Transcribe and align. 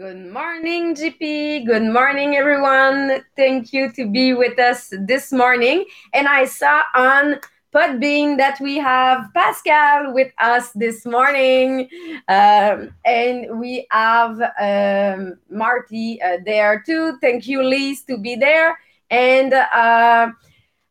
Good 0.00 0.32
morning, 0.32 0.94
GP. 0.94 1.66
Good 1.66 1.82
morning, 1.82 2.34
everyone. 2.34 3.22
Thank 3.36 3.74
you 3.74 3.92
to 3.92 4.08
be 4.10 4.32
with 4.32 4.58
us 4.58 4.94
this 4.98 5.30
morning. 5.30 5.84
And 6.14 6.26
I 6.26 6.46
saw 6.46 6.80
on 6.94 7.38
Podbean 7.74 8.38
that 8.38 8.58
we 8.62 8.78
have 8.78 9.28
Pascal 9.34 10.14
with 10.14 10.32
us 10.38 10.70
this 10.70 11.04
morning. 11.04 11.90
Um, 12.28 12.94
and 13.04 13.60
we 13.60 13.86
have 13.90 14.40
um, 14.58 15.34
Marty 15.50 16.18
uh, 16.22 16.38
there 16.46 16.82
too. 16.86 17.18
Thank 17.20 17.46
you, 17.46 17.62
Lise, 17.62 18.02
to 18.04 18.16
be 18.16 18.36
there. 18.36 18.78
And 19.10 19.52
uh, 19.52 20.30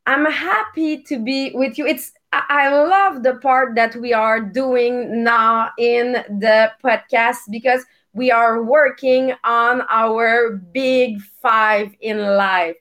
I'm 0.05 0.25
happy 0.25 1.01
to 1.01 1.17
be 1.17 1.49
with 1.55 1.79
you. 1.79 1.87
It's 1.87 2.11
I 2.31 2.69
love 2.69 3.23
the 3.23 3.37
part 3.37 3.73
that 3.75 3.95
we 3.95 4.13
are 4.13 4.39
doing 4.39 5.23
now 5.23 5.71
in 5.79 6.13
the 6.29 6.71
podcast 6.83 7.49
because 7.49 7.83
we 8.19 8.31
are 8.31 8.61
working 8.61 9.33
on 9.45 9.81
our 9.89 10.57
big 10.73 11.21
five 11.41 11.95
in 12.01 12.17
life. 12.19 12.75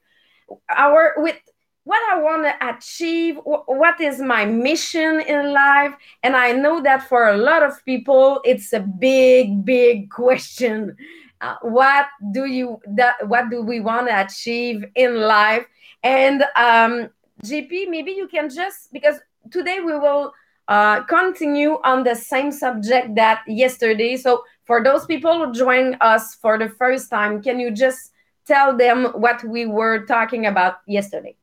Our 0.69 1.15
with 1.19 1.37
what 1.85 2.01
i 2.13 2.21
want 2.21 2.43
to 2.43 2.55
achieve 2.69 3.37
what 3.45 4.01
is 4.01 4.19
my 4.21 4.45
mission 4.45 5.21
in 5.21 5.53
life? 5.53 5.95
And 6.25 6.35
i 6.35 6.51
know 6.51 6.83
that 6.83 7.09
for 7.09 7.29
a 7.29 7.37
lot 7.37 7.63
of 7.63 7.73
people 7.85 8.41
it's 8.45 8.73
a 8.73 8.81
big 8.81 9.65
big 9.65 10.11
question. 10.21 10.97
Uh, 11.41 11.55
what 11.63 12.07
do 12.33 12.47
you 12.47 12.81
that 12.99 13.15
what 13.29 13.49
do 13.49 13.63
we 13.63 13.79
want 13.79 14.09
to 14.09 14.21
achieve 14.21 14.85
in 14.97 15.21
life? 15.21 15.65
And 16.03 16.43
um 16.57 17.11
gp 17.45 17.89
maybe 17.89 18.11
you 18.11 18.27
can 18.27 18.51
just 18.51 18.93
because 18.93 19.21
today 19.53 19.79
we 19.79 19.97
will 19.97 20.33
uh, 20.69 21.03
continue 21.05 21.79
on 21.83 22.05
the 22.05 22.15
same 22.15 22.53
subject 22.53 23.15
that 23.15 23.43
yesterday 23.47 24.17
so 24.17 24.45
for 24.69 24.85
those 24.85 25.07
people 25.07 25.33
who 25.39 25.53
join 25.53 25.97
us 26.03 26.35
for 26.35 26.59
the 26.59 26.69
first 26.69 27.09
time, 27.09 27.43
can 27.43 27.59
you 27.59 27.71
just 27.71 28.13
tell 28.47 28.77
them 28.77 29.07
what 29.15 29.43
we 29.43 29.65
were 29.65 30.05
talking 30.05 30.45
about 30.45 30.81
yesterday? 30.87 31.35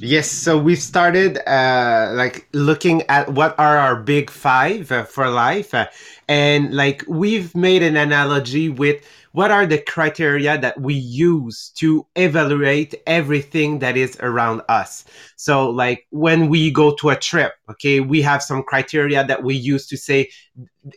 Yes, 0.00 0.30
so 0.30 0.58
we 0.58 0.76
started 0.76 1.38
uh, 1.48 2.12
like 2.14 2.46
looking 2.52 3.02
at 3.08 3.30
what 3.32 3.58
are 3.58 3.78
our 3.78 3.96
big 3.96 4.28
five 4.28 4.92
uh, 4.92 5.04
for 5.04 5.30
life, 5.30 5.72
uh, 5.72 5.86
and 6.28 6.74
like 6.74 7.04
we've 7.08 7.54
made 7.56 7.82
an 7.82 7.96
analogy 7.96 8.68
with 8.68 9.02
what 9.32 9.50
are 9.50 9.66
the 9.66 9.78
criteria 9.78 10.58
that 10.58 10.80
we 10.80 10.94
use 10.94 11.70
to 11.76 12.06
evaluate 12.16 12.94
everything 13.06 13.78
that 13.78 13.96
is 13.96 14.16
around 14.20 14.62
us? 14.68 15.04
So 15.36 15.70
like 15.70 16.06
when 16.10 16.48
we 16.48 16.70
go 16.70 16.94
to 16.96 17.10
a 17.10 17.16
trip 17.16 17.52
okay 17.70 18.00
we 18.00 18.20
have 18.22 18.42
some 18.42 18.62
criteria 18.62 19.24
that 19.24 19.42
we 19.42 19.54
use 19.54 19.86
to 19.86 19.96
say 19.96 20.28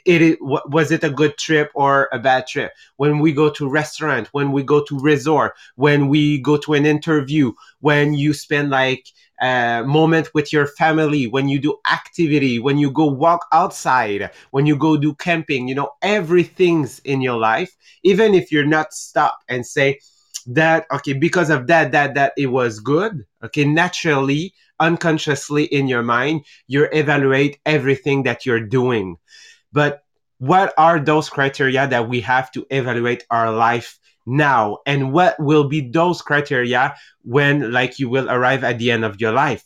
it 0.05 0.37
was 0.41 0.91
it 0.91 1.03
a 1.03 1.09
good 1.09 1.37
trip 1.37 1.69
or 1.75 2.07
a 2.13 2.19
bad 2.19 2.47
trip 2.47 2.71
when 2.95 3.19
we 3.19 3.33
go 3.33 3.49
to 3.49 3.69
restaurant 3.69 4.29
when 4.31 4.53
we 4.53 4.63
go 4.63 4.81
to 4.81 4.97
resort 4.99 5.53
when 5.75 6.07
we 6.07 6.37
go 6.39 6.55
to 6.55 6.73
an 6.73 6.85
interview 6.85 7.51
when 7.81 8.13
you 8.13 8.33
spend 8.33 8.69
like 8.69 9.05
a 9.43 9.83
moment 9.85 10.33
with 10.33 10.53
your 10.53 10.67
family, 10.67 11.27
when 11.27 11.49
you 11.49 11.59
do 11.59 11.77
activity, 11.91 12.59
when 12.59 12.77
you 12.77 12.89
go 12.89 13.05
walk 13.05 13.45
outside, 13.51 14.31
when 14.51 14.65
you 14.65 14.75
go 14.75 14.95
do 14.95 15.13
camping, 15.15 15.67
you 15.67 15.75
know, 15.75 15.91
everything's 16.01 16.99
in 16.99 17.21
your 17.21 17.37
life. 17.37 17.75
Even 18.03 18.33
if 18.33 18.51
you're 18.51 18.65
not 18.65 18.93
stop 18.93 19.39
and 19.49 19.65
say 19.65 19.99
that, 20.47 20.85
okay, 20.91 21.13
because 21.13 21.49
of 21.49 21.67
that, 21.67 21.91
that, 21.91 22.13
that 22.15 22.33
it 22.37 22.47
was 22.47 22.79
good. 22.79 23.25
Okay. 23.43 23.65
Naturally, 23.65 24.53
unconsciously 24.79 25.65
in 25.65 25.87
your 25.87 26.03
mind, 26.03 26.45
you 26.67 26.87
evaluate 26.93 27.59
everything 27.65 28.23
that 28.23 28.45
you're 28.45 28.65
doing. 28.65 29.17
But 29.73 30.03
what 30.37 30.73
are 30.77 30.99
those 30.99 31.29
criteria 31.29 31.87
that 31.87 32.07
we 32.07 32.21
have 32.21 32.51
to 32.51 32.65
evaluate 32.69 33.25
our 33.29 33.51
life 33.51 33.99
now? 34.25 34.79
And 34.85 35.11
what 35.11 35.39
will 35.39 35.67
be 35.67 35.81
those 35.89 36.21
criteria 36.21 36.95
when 37.23 37.71
like 37.71 37.99
you 37.99 38.09
will 38.09 38.29
arrive 38.29 38.63
at 38.63 38.77
the 38.77 38.91
end 38.91 39.03
of 39.03 39.19
your 39.19 39.31
life? 39.31 39.65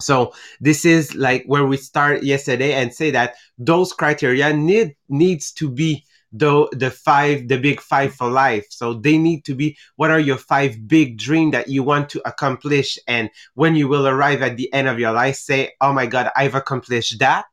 So 0.00 0.34
this 0.60 0.84
is 0.84 1.14
like 1.14 1.44
where 1.46 1.64
we 1.64 1.76
start 1.76 2.24
yesterday 2.24 2.74
and 2.74 2.92
say 2.92 3.12
that 3.12 3.34
those 3.58 3.92
criteria 3.92 4.52
need 4.52 4.96
needs 5.08 5.52
to 5.52 5.70
be 5.70 6.04
the 6.32 6.66
the 6.72 6.90
five 6.90 7.46
the 7.46 7.58
big 7.58 7.80
five 7.80 8.14
for 8.14 8.28
life. 8.28 8.66
So 8.70 8.94
they 8.94 9.18
need 9.18 9.44
to 9.44 9.54
be 9.54 9.76
what 9.96 10.10
are 10.10 10.18
your 10.18 10.38
five 10.38 10.88
big 10.88 11.18
dream 11.18 11.52
that 11.52 11.68
you 11.68 11.82
want 11.82 12.08
to 12.10 12.22
accomplish? 12.26 12.98
And 13.06 13.30
when 13.54 13.76
you 13.76 13.86
will 13.86 14.08
arrive 14.08 14.42
at 14.42 14.56
the 14.56 14.72
end 14.72 14.88
of 14.88 14.98
your 14.98 15.12
life 15.12 15.36
say 15.36 15.72
oh 15.80 15.92
my 15.92 16.06
god 16.06 16.30
i've 16.34 16.54
accomplished 16.54 17.18
that 17.18 17.44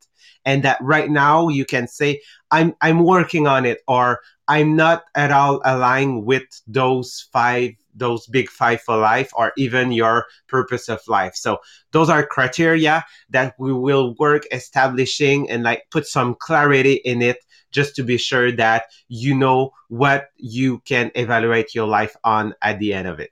and 0.45 0.63
that 0.63 0.77
right 0.81 1.09
now 1.09 1.47
you 1.47 1.66
can 1.66 1.88
say 1.88 2.19
i'm 2.51 2.73
i'm 2.81 3.03
working 3.03 3.47
on 3.47 3.66
it 3.66 3.81
or 3.88 4.19
I'm 4.50 4.75
not 4.75 5.03
at 5.13 5.31
all 5.31 5.61
aligned 5.63 6.25
with 6.25 6.61
those 6.66 7.29
five, 7.31 7.73
those 7.94 8.25
big 8.25 8.50
five 8.50 8.81
for 8.81 8.97
life, 8.97 9.29
or 9.35 9.53
even 9.57 9.91
your 9.91 10.25
purpose 10.47 10.89
of 10.89 11.07
life. 11.07 11.35
So 11.35 11.59
those 11.91 12.09
are 12.09 12.25
criteria 12.25 13.05
that 13.29 13.53
we 13.59 13.72
will 13.72 14.16
work 14.17 14.44
establishing 14.51 15.47
and 15.51 15.61
like 15.61 15.83
put 15.91 16.07
some 16.07 16.33
clarity 16.33 16.94
in 16.94 17.21
it 17.21 17.38
just 17.69 17.95
to 17.97 18.03
be 18.03 18.17
sure 18.17 18.51
that 18.53 18.85
you 19.07 19.35
know 19.35 19.69
what 19.89 20.29
you 20.38 20.79
can 20.79 21.11
evaluate 21.13 21.75
your 21.75 21.88
life 21.88 22.16
on 22.23 22.56
at 22.63 22.79
the 22.79 22.91
end 22.91 23.07
of 23.07 23.19
it. 23.19 23.29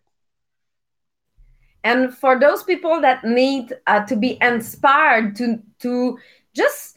And 1.83 2.15
for 2.15 2.39
those 2.39 2.61
people 2.61 3.01
that 3.01 3.23
need 3.23 3.73
uh, 3.87 4.05
to 4.05 4.15
be 4.15 4.37
inspired 4.39 5.35
to 5.37 5.63
to 5.79 6.19
just 6.53 6.96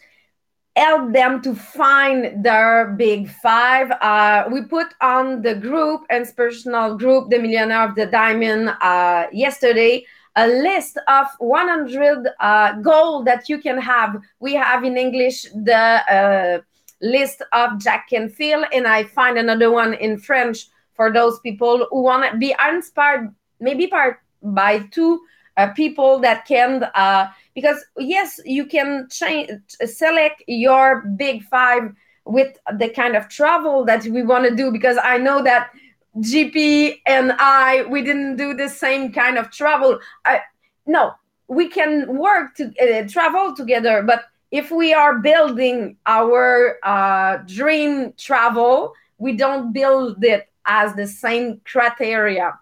help 0.81 1.13
them 1.13 1.43
to 1.43 1.55
find 1.55 2.43
their 2.43 2.95
big 2.97 3.29
five. 3.29 3.91
Uh, 3.91 4.45
we 4.51 4.63
put 4.63 4.89
on 5.01 5.43
the 5.43 5.55
group, 5.55 6.01
inspirational 6.11 6.97
group, 6.97 7.29
the 7.29 7.39
Millionaire 7.39 7.89
of 7.89 7.95
the 7.95 8.07
Diamond, 8.07 8.71
uh, 8.81 9.27
yesterday, 9.31 10.07
a 10.37 10.47
list 10.47 10.97
of 11.07 11.27
100 11.39 12.29
uh, 12.41 12.73
goals 12.81 13.25
that 13.27 13.49
you 13.49 13.59
can 13.59 13.79
have. 13.79 14.17
We 14.39 14.55
have 14.55 14.83
in 14.85 14.97
English 14.97 15.43
the 15.55 15.85
uh, 16.17 16.61
list 17.03 17.43
of 17.53 17.79
Jack 17.79 18.09
Canfield, 18.09 18.65
and 18.73 18.87
I 18.87 19.05
find 19.05 19.37
another 19.37 19.71
one 19.71 19.93
in 19.95 20.19
French 20.19 20.67
for 20.95 21.13
those 21.13 21.41
people 21.41 21.87
who 21.91 22.03
want 22.03 22.31
to 22.31 22.39
be 22.39 22.55
inspired, 22.73 23.35
maybe 23.59 23.87
by, 23.87 24.13
by 24.43 24.79
two 24.91 25.21
uh, 25.57 25.69
people 25.75 26.21
that 26.21 26.47
can 26.47 26.85
uh, 26.95 27.31
because 27.55 27.84
yes 27.99 28.41
you 28.44 28.66
can 28.66 29.09
change 29.11 29.50
select 29.84 30.43
your 30.47 31.03
big 31.16 31.43
five 31.44 31.93
with 32.25 32.56
the 32.78 32.88
kind 32.88 33.16
of 33.16 33.28
travel 33.28 33.84
that 33.84 34.05
we 34.05 34.22
want 34.22 34.49
to 34.49 34.55
do 34.55 34.71
because 34.71 34.99
i 35.03 35.16
know 35.16 35.43
that 35.43 35.71
gp 36.19 37.00
and 37.06 37.33
i 37.39 37.83
we 37.89 38.03
didn't 38.03 38.37
do 38.37 38.55
the 38.55 38.69
same 38.69 39.12
kind 39.12 39.39
of 39.39 39.50
travel. 39.50 39.99
I, 40.25 40.41
no 40.87 41.12
we 41.49 41.69
can 41.69 42.16
work 42.16 42.55
to 42.56 42.72
uh, 42.78 43.09
travel 43.09 43.55
together 43.55 44.03
but 44.03 44.25
if 44.50 44.71
we 44.71 44.93
are 44.93 45.19
building 45.19 45.97
our 46.06 46.78
uh, 46.83 47.39
dream 47.47 48.13
travel 48.16 48.92
we 49.19 49.36
don't 49.36 49.72
build 49.72 50.25
it 50.25 50.48
as 50.65 50.95
the 50.95 51.07
same 51.07 51.60
criteria. 51.65 52.59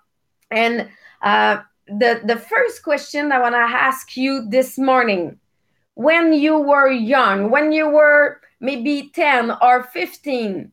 And 0.50 0.88
uh, 1.22 1.62
the 1.88 2.20
the 2.24 2.36
first 2.36 2.82
question 2.82 3.32
I 3.32 3.38
want 3.38 3.54
to 3.54 3.58
ask 3.58 4.16
you 4.16 4.46
this 4.48 4.78
morning. 4.78 5.38
When 5.94 6.32
you 6.32 6.58
were 6.58 6.88
young 6.88 7.50
when 7.50 7.72
you 7.72 7.88
were 7.88 8.40
maybe 8.60 9.10
10 9.14 9.56
or 9.60 9.82
15 9.82 10.70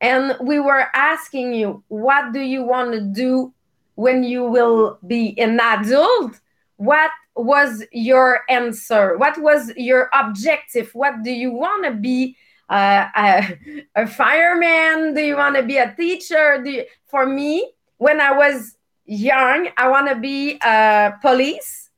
and 0.00 0.36
we 0.40 0.60
were 0.60 0.88
asking 0.94 1.54
you 1.54 1.82
what 1.88 2.32
do 2.32 2.40
you 2.40 2.62
want 2.62 2.92
to 2.92 3.00
do 3.00 3.52
when 3.94 4.22
you 4.22 4.44
will 4.44 4.98
be 5.06 5.38
an 5.38 5.58
adult? 5.58 6.38
What 6.76 7.10
was 7.34 7.84
your 7.92 8.42
answer? 8.48 9.16
What 9.16 9.40
was 9.40 9.72
your 9.76 10.10
objective? 10.12 10.90
What 10.92 11.22
do 11.22 11.30
you 11.30 11.50
want 11.50 11.84
to 11.84 11.92
be 11.92 12.36
uh, 12.68 13.06
a, 13.16 13.58
a, 13.96 14.06
fireman? 14.06 15.14
Do 15.14 15.22
you 15.22 15.36
want 15.36 15.56
to 15.56 15.62
be 15.62 15.78
a 15.78 15.94
teacher? 15.94 16.62
You, 16.64 16.84
for 17.06 17.26
me 17.26 17.72
when 17.98 18.20
i 18.20 18.32
was 18.32 18.76
young, 19.08 19.68
I 19.76 19.88
want 19.88 20.08
to 20.08 20.14
be 20.16 20.58
a 20.62 21.14
police, 21.22 21.90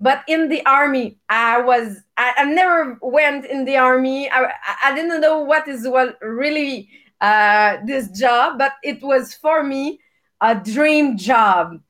but 0.00 0.22
in 0.26 0.48
the 0.48 0.64
army, 0.66 1.18
I 1.28 1.60
was, 1.60 1.98
I, 2.16 2.32
I 2.38 2.44
never 2.44 2.98
went 3.02 3.44
in 3.44 3.64
the 3.64 3.76
army. 3.76 4.30
I, 4.30 4.52
I 4.82 4.94
didn't 4.94 5.20
know 5.20 5.40
what 5.40 5.68
is 5.68 5.86
what 5.86 6.18
really 6.22 6.88
uh, 7.20 7.76
this 7.86 8.10
job, 8.10 8.58
but 8.58 8.72
it 8.82 9.02
was 9.02 9.34
for 9.34 9.62
me 9.62 10.00
a 10.40 10.54
dream 10.54 11.16
job. 11.16 11.80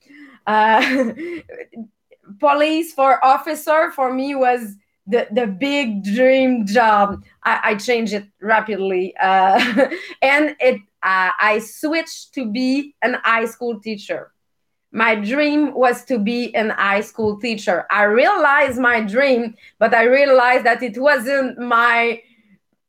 Uh, 0.46 1.12
police 2.40 2.92
for 2.92 3.24
officer 3.24 3.90
for 3.92 4.12
me 4.12 4.34
was 4.34 4.76
the, 5.06 5.26
the 5.30 5.46
big 5.46 6.04
dream 6.04 6.66
job. 6.66 7.22
I, 7.44 7.60
I 7.62 7.74
changed 7.76 8.12
it 8.12 8.26
rapidly. 8.40 9.14
Uh, 9.20 9.88
and 10.22 10.56
it 10.60 10.80
uh, 11.02 11.30
I 11.38 11.58
switched 11.62 12.32
to 12.34 12.50
be 12.50 12.94
an 13.02 13.18
high 13.22 13.44
school 13.44 13.78
teacher 13.78 14.33
my 14.94 15.16
dream 15.16 15.74
was 15.74 16.04
to 16.06 16.18
be 16.18 16.54
an 16.54 16.70
high 16.70 17.02
school 17.02 17.38
teacher. 17.40 17.84
I 17.90 18.04
realized 18.04 18.78
my 18.80 19.00
dream, 19.02 19.56
but 19.80 19.92
I 19.92 20.04
realized 20.04 20.64
that 20.66 20.82
it 20.82 20.96
wasn't 20.96 21.58
my 21.58 22.22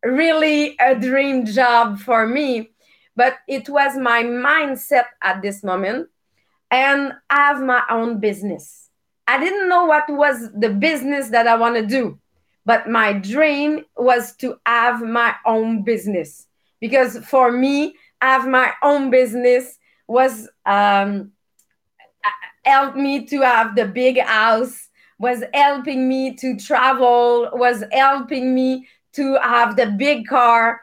really 0.04 0.78
a 0.80 0.96
dream 0.96 1.46
job 1.46 2.00
for 2.00 2.28
me. 2.28 2.70
but 3.18 3.38
it 3.48 3.70
was 3.70 3.98
my 3.98 4.24
mindset 4.24 5.06
at 5.24 5.42
this 5.42 5.64
moment 5.64 6.10
and 6.70 7.14
I 7.30 7.36
have 7.48 7.62
my 7.62 7.84
own 7.90 8.20
business. 8.20 8.90
I 9.28 9.40
didn't 9.40 9.70
know 9.70 9.86
what 9.86 10.04
was 10.10 10.52
the 10.52 10.70
business 10.70 11.30
that 11.30 11.48
I 11.48 11.56
want 11.56 11.76
to 11.76 11.86
do, 11.86 12.20
but 12.66 12.90
my 12.90 13.14
dream 13.14 13.86
was 13.96 14.36
to 14.38 14.60
have 14.66 15.02
my 15.02 15.34
own 15.46 15.84
business 15.84 16.48
because 16.82 17.18
for 17.26 17.52
me, 17.52 17.96
have 18.22 18.48
my 18.48 18.74
own 18.84 19.10
business 19.10 19.78
was 20.08 20.50
um, 20.66 21.32
helped 22.66 22.98
me 22.98 23.26
to 23.26 23.42
have 23.42 23.76
the 23.76 23.86
big 23.86 24.20
house, 24.20 24.90
was 25.20 25.44
helping 25.54 26.08
me 26.10 26.36
to 26.36 26.58
travel, 26.58 27.50
was 27.54 27.84
helping 27.92 28.54
me 28.54 28.88
to 29.14 29.36
have 29.42 29.76
the 29.76 29.88
big 29.88 30.28
car. 30.28 30.82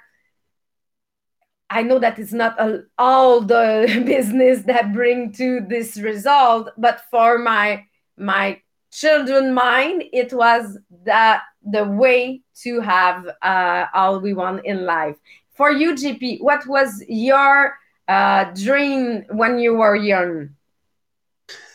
I 1.68 1.82
know 1.82 1.98
that 1.98 2.18
it's 2.18 2.32
not 2.32 2.58
a, 2.60 2.84
all 2.98 3.40
the 3.40 4.02
business 4.06 4.62
that 4.62 4.92
bring 4.92 5.32
to 5.32 5.60
this 5.60 5.98
result, 5.98 6.70
but 6.76 7.02
for 7.10 7.38
my 7.38 7.84
my 8.16 8.60
children 8.92 9.54
mind, 9.54 10.04
it 10.12 10.32
was 10.32 10.78
the 11.04 11.38
the 11.64 11.84
way 11.84 12.42
to 12.62 12.80
have 12.80 13.26
uh, 13.40 13.86
all 13.94 14.20
we 14.20 14.34
want 14.34 14.64
in 14.64 14.84
life. 14.84 15.16
For 15.54 15.70
you, 15.70 15.94
GP, 15.94 16.40
what 16.40 16.66
was 16.66 17.02
your 17.08 17.76
uh, 18.08 18.44
dream 18.54 19.24
when 19.30 19.58
you 19.58 19.74
were 19.74 19.96
young? 19.96 20.50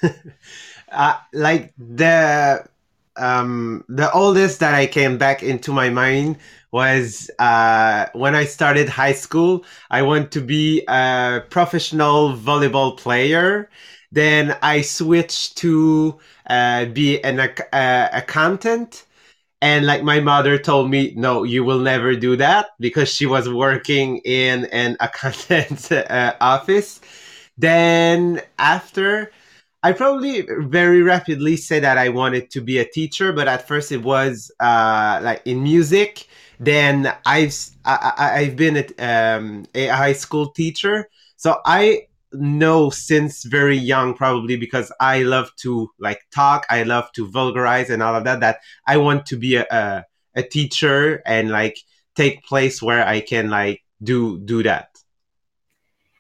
uh, 0.92 1.18
like 1.34 1.74
the 1.78 2.66
um, 3.16 3.84
the 3.90 4.12
oldest 4.12 4.60
that 4.60 4.76
I 4.76 4.86
came 4.86 5.18
back 5.18 5.42
into 5.42 5.72
my 5.72 5.90
mind 5.90 6.38
was 6.72 7.32
uh, 7.40 8.06
when 8.14 8.36
I 8.36 8.46
started 8.46 8.90
high 8.90 9.14
school. 9.14 9.66
I 9.90 10.04
want 10.04 10.32
to 10.34 10.42
be 10.42 10.84
a 10.88 11.44
professional 11.50 12.34
volleyball 12.36 12.98
player. 12.98 13.70
Then 14.12 14.56
I 14.62 14.82
switched 14.82 15.58
to 15.60 16.20
uh, 16.50 16.86
be 16.86 17.22
an 17.24 17.40
uh, 17.40 18.10
accountant. 18.14 19.06
And 19.62 19.86
like 19.88 20.04
my 20.04 20.20
mother 20.20 20.58
told 20.60 20.90
me, 20.92 21.14
no, 21.16 21.44
you 21.44 21.64
will 21.64 21.80
never 21.80 22.16
do 22.16 22.36
that 22.38 22.68
because 22.80 23.10
she 23.10 23.26
was 23.26 23.50
working 23.50 24.18
in 24.20 24.66
an 24.66 24.98
accountant 25.02 25.92
uh, 25.92 26.36
office. 26.40 27.02
Then 27.58 28.42
after, 28.60 29.32
I 29.84 29.94
probably 29.94 30.42
very 30.42 31.02
rapidly 31.02 31.56
said 31.56 31.84
that 31.84 31.98
I 31.98 32.10
wanted 32.10 32.50
to 32.52 32.62
be 32.62 32.80
a 32.80 32.86
teacher, 32.86 33.32
but 33.32 33.48
at 33.48 33.68
first 33.68 33.92
it 33.92 34.04
was 34.04 34.52
uh, 34.60 35.20
like 35.22 35.42
in 35.46 35.62
music. 35.62 36.28
Then 36.60 37.14
I've 37.26 37.56
I, 37.86 38.46
have 38.46 38.56
been 38.56 38.78
a, 38.78 39.04
um, 39.04 39.66
a 39.76 39.88
high 39.88 40.14
school 40.14 40.50
teacher, 40.50 41.08
so 41.36 41.62
I 41.66 42.08
know 42.34 42.90
since 42.90 43.44
very 43.44 43.78
young, 43.78 44.16
probably 44.16 44.58
because 44.58 44.92
I 45.00 45.22
love 45.22 45.52
to 45.58 45.90
like 46.00 46.22
talk, 46.34 46.66
I 46.70 46.84
love 46.84 47.12
to 47.14 47.28
vulgarize 47.28 47.92
and 47.92 48.02
all 48.02 48.16
of 48.16 48.24
that. 48.24 48.40
That 48.40 48.60
I 48.88 48.98
want 48.98 49.28
to 49.28 49.38
be 49.38 49.58
a, 49.58 49.68
a, 49.70 50.06
a 50.36 50.44
teacher 50.44 51.22
and 51.26 51.50
like 51.52 51.78
take 52.16 52.44
place 52.44 52.82
where 52.82 53.08
I 53.08 53.22
can 53.22 53.52
like 53.52 53.84
do 54.02 54.40
do 54.40 54.64
that. 54.64 54.90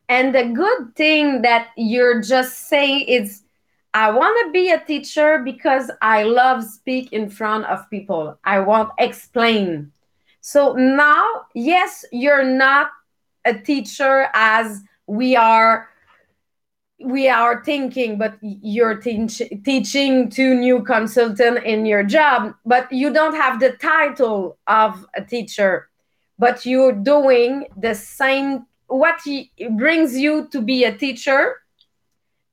And 0.10 0.34
the 0.34 0.46
good 0.46 0.96
thing 0.96 1.42
that 1.42 1.70
you're 1.76 2.22
just 2.22 2.70
saying 2.70 3.02
is 3.08 3.44
I 3.94 4.12
want 4.12 4.46
to 4.46 4.52
be 4.52 4.72
a 4.72 4.80
teacher 4.80 5.40
because 5.44 5.90
I 6.02 6.24
love 6.24 6.64
speak 6.64 7.14
in 7.14 7.30
front 7.30 7.66
of 7.66 7.90
people. 7.90 8.38
I 8.44 8.60
want 8.60 8.92
explain. 9.00 9.92
So 10.42 10.74
now, 10.74 11.46
yes, 11.56 12.06
you're 12.12 12.44
not 12.44 12.92
a 13.46 13.54
teacher 13.54 14.30
as 14.34 14.82
we 15.08 15.36
are 15.36 15.90
we 17.00 17.30
are 17.30 17.64
thinking 17.64 18.18
but 18.18 18.38
you're 18.42 18.96
teach, 18.96 19.42
teaching 19.64 20.30
to 20.32 20.56
new 20.56 20.82
consultant 20.82 21.64
in 21.64 21.86
your 21.86 22.04
job 22.04 22.56
but 22.66 22.92
you 22.92 23.14
don't 23.14 23.36
have 23.36 23.60
the 23.60 23.72
title 23.74 24.58
of 24.66 25.06
a 25.16 25.24
teacher 25.24 25.90
but 26.40 26.66
you're 26.66 26.92
doing 26.92 27.68
the 27.78 27.94
same 27.94 28.66
what 28.88 29.20
brings 29.72 30.18
you 30.18 30.48
to 30.48 30.60
be 30.60 30.86
a 30.86 30.98
teacher 30.98 31.62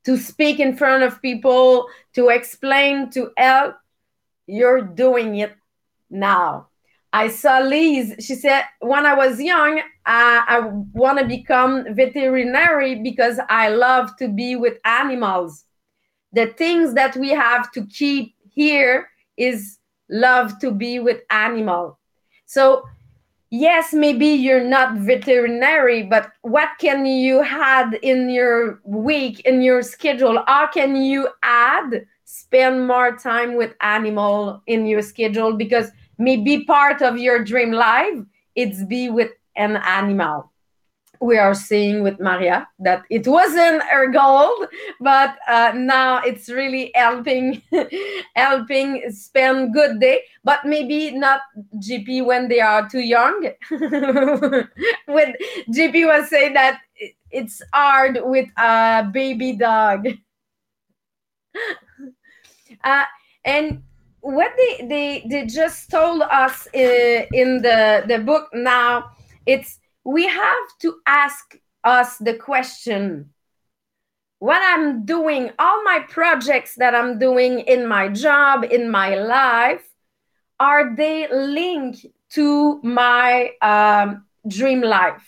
to 0.04 0.16
speak 0.16 0.60
in 0.60 0.76
front 0.76 1.02
of 1.02 1.20
people, 1.22 1.88
to 2.14 2.28
explain, 2.28 3.10
to 3.10 3.30
help, 3.36 3.76
you're 4.46 4.82
doing 4.82 5.36
it 5.36 5.54
now. 6.10 6.68
I 7.12 7.28
saw 7.28 7.60
Liz. 7.60 8.16
She 8.18 8.34
said, 8.34 8.64
when 8.80 9.06
I 9.06 9.14
was 9.14 9.40
young, 9.40 9.78
uh, 9.78 9.82
I 10.04 10.60
want 10.92 11.18
to 11.20 11.24
become 11.24 11.94
veterinary 11.94 12.96
because 12.96 13.38
I 13.48 13.68
love 13.68 14.16
to 14.16 14.28
be 14.28 14.56
with 14.56 14.78
animals. 14.84 15.64
The 16.32 16.48
things 16.48 16.94
that 16.94 17.16
we 17.16 17.30
have 17.30 17.70
to 17.72 17.86
keep 17.86 18.34
here 18.50 19.08
is 19.36 19.78
love 20.10 20.58
to 20.58 20.72
be 20.72 20.98
with 20.98 21.22
animal. 21.30 21.98
So 22.46 22.84
yes, 23.60 23.92
maybe 23.92 24.26
you're 24.26 24.64
not 24.64 24.96
veterinary, 24.96 26.02
but 26.02 26.32
what 26.42 26.70
can 26.80 27.06
you 27.06 27.42
add 27.42 27.94
in 28.02 28.28
your 28.28 28.80
week, 28.84 29.40
in 29.40 29.62
your 29.62 29.82
schedule? 29.82 30.42
How 30.46 30.66
can 30.66 30.96
you 30.96 31.28
add, 31.42 32.06
spend 32.24 32.86
more 32.86 33.16
time 33.16 33.54
with 33.54 33.74
animal 33.80 34.62
in 34.66 34.86
your 34.86 35.02
schedule? 35.02 35.52
Because 35.52 35.90
maybe 36.18 36.64
part 36.64 37.00
of 37.00 37.18
your 37.18 37.44
dream 37.44 37.70
life, 37.70 38.18
it's 38.56 38.84
be 38.84 39.08
with 39.08 39.30
an 39.56 39.76
animal 39.76 40.50
we 41.20 41.38
are 41.38 41.54
seeing 41.54 42.02
with 42.02 42.20
Maria 42.20 42.68
that 42.78 43.04
it 43.10 43.26
wasn't 43.26 43.82
her 43.84 44.08
goal, 44.08 44.66
but 45.00 45.36
uh, 45.48 45.72
now 45.74 46.20
it's 46.22 46.48
really 46.48 46.90
helping, 46.94 47.62
helping 48.36 49.10
spend 49.10 49.72
good 49.72 50.00
day. 50.00 50.20
But 50.42 50.64
maybe 50.64 51.10
not 51.12 51.40
GP 51.78 52.24
when 52.26 52.48
they 52.48 52.60
are 52.60 52.88
too 52.88 53.00
young. 53.00 53.48
when 53.70 55.34
JP 55.70 56.06
was 56.06 56.28
saying 56.28 56.54
that 56.54 56.80
it's 57.30 57.62
hard 57.72 58.18
with 58.22 58.48
a 58.56 59.08
baby 59.12 59.52
dog. 59.52 60.06
uh, 62.84 63.04
and 63.44 63.82
what 64.20 64.52
they, 64.56 64.86
they 64.86 65.26
they 65.28 65.46
just 65.46 65.90
told 65.90 66.22
us 66.22 66.66
uh, 66.74 67.26
in 67.32 67.60
the 67.60 68.04
the 68.08 68.18
book 68.18 68.48
now, 68.54 69.10
it's 69.44 69.78
we 70.04 70.26
have 70.26 70.78
to 70.80 70.96
ask 71.06 71.58
us 71.82 72.18
the 72.18 72.34
question 72.34 73.30
what 74.38 74.60
I'm 74.62 75.06
doing, 75.06 75.50
all 75.58 75.82
my 75.84 76.00
projects 76.06 76.74
that 76.74 76.94
I'm 76.94 77.18
doing 77.18 77.60
in 77.60 77.86
my 77.86 78.08
job, 78.08 78.62
in 78.64 78.90
my 78.90 79.14
life, 79.14 79.88
are 80.60 80.94
they 80.94 81.28
linked 81.32 82.04
to 82.30 82.78
my 82.82 83.52
um, 83.62 84.26
dream 84.46 84.82
life? 84.82 85.22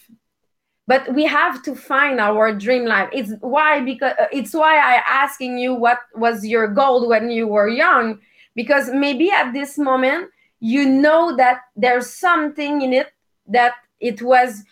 But 0.86 1.14
we 1.14 1.24
have 1.24 1.62
to 1.62 1.74
find 1.74 2.20
our 2.20 2.54
dream 2.54 2.84
life. 2.84 3.08
It's 3.12 3.32
why 3.40 3.80
because 3.80 4.12
it's 4.30 4.52
why 4.52 4.76
I 4.76 5.02
asking 5.06 5.56
you 5.56 5.74
what 5.74 5.98
was 6.14 6.44
your 6.44 6.68
goal 6.68 7.08
when 7.08 7.30
you 7.30 7.48
were 7.48 7.68
young, 7.68 8.18
because 8.54 8.90
maybe 8.92 9.30
at 9.30 9.52
this 9.52 9.78
moment 9.78 10.28
you 10.60 10.86
know 10.86 11.34
that 11.36 11.60
there's 11.74 12.10
something 12.10 12.82
in 12.82 12.92
it 12.92 13.12
that 13.48 13.74
it 14.06 14.22
was 14.22 14.62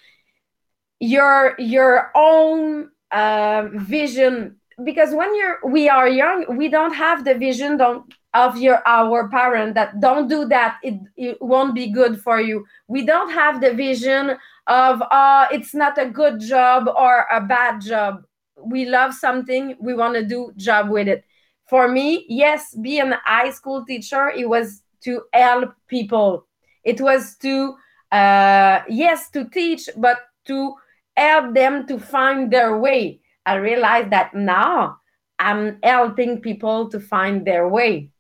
your 1.01 1.55
your 1.59 2.11
own 2.15 2.91
uh, 3.11 3.69
vision. 3.75 4.57
Because 4.83 5.15
when 5.15 5.35
you're 5.37 5.59
we 5.65 5.89
are 5.89 6.09
young 6.09 6.57
we 6.57 6.69
don't 6.69 6.95
have 6.95 7.25
the 7.25 7.35
vision 7.35 7.77
don't, 7.77 8.13
of 8.33 8.59
your 8.59 8.83
our 8.87 9.29
parent 9.29 9.75
that 9.75 10.01
don't 10.01 10.27
do 10.29 10.45
that. 10.47 10.79
It, 10.83 10.95
it 11.17 11.39
won't 11.41 11.75
be 11.75 11.93
good 11.93 12.21
for 12.21 12.41
you. 12.41 12.67
We 12.89 13.07
don't 13.07 13.31
have 13.31 13.61
the 13.61 13.73
vision 13.73 14.37
of 14.67 15.03
uh 15.03 15.47
it's 15.53 15.75
not 15.75 15.97
a 15.99 16.07
good 16.07 16.41
job 16.41 16.89
or 16.89 17.27
a 17.31 17.41
bad 17.41 17.83
job. 17.83 18.25
We 18.59 18.87
love 18.87 19.15
something 19.15 19.77
we 19.81 19.95
want 19.95 20.15
to 20.15 20.25
do 20.25 20.53
job 20.57 20.91
with 20.91 21.07
it. 21.07 21.25
For 21.69 21.87
me 21.87 22.27
yes 22.29 22.75
being 22.75 23.13
a 23.13 23.21
high 23.25 23.51
school 23.51 23.85
teacher 23.85 24.29
it 24.31 24.49
was 24.49 24.83
to 25.05 25.23
help 25.33 25.73
people. 25.87 26.47
It 26.83 27.01
was 27.01 27.37
to 27.37 27.77
uh 28.13 28.81
yes 28.89 29.31
to 29.31 29.49
teach 29.49 29.89
but 29.97 30.19
to 30.47 30.75
help 31.17 31.55
them 31.55 31.87
to 31.87 31.99
find 31.99 32.53
their 32.53 32.77
way. 32.79 33.21
I 33.47 33.57
realize 33.57 34.07
that 34.11 34.35
now 34.35 34.99
I'm 35.39 35.79
helping 35.83 36.41
people 36.41 36.89
to 36.91 37.01
find 37.01 37.47
their 37.47 37.69
way. 37.69 38.11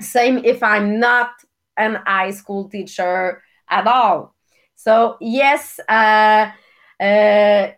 Same 0.00 0.38
if 0.44 0.62
I'm 0.62 1.00
not 1.00 1.30
an 1.76 1.96
high 2.06 2.30
school 2.30 2.68
teacher 2.68 3.42
at 3.68 3.86
all. 3.86 4.34
So, 4.76 5.16
yes, 5.20 5.80
uh, 5.88 6.50
uh, 7.00 7.68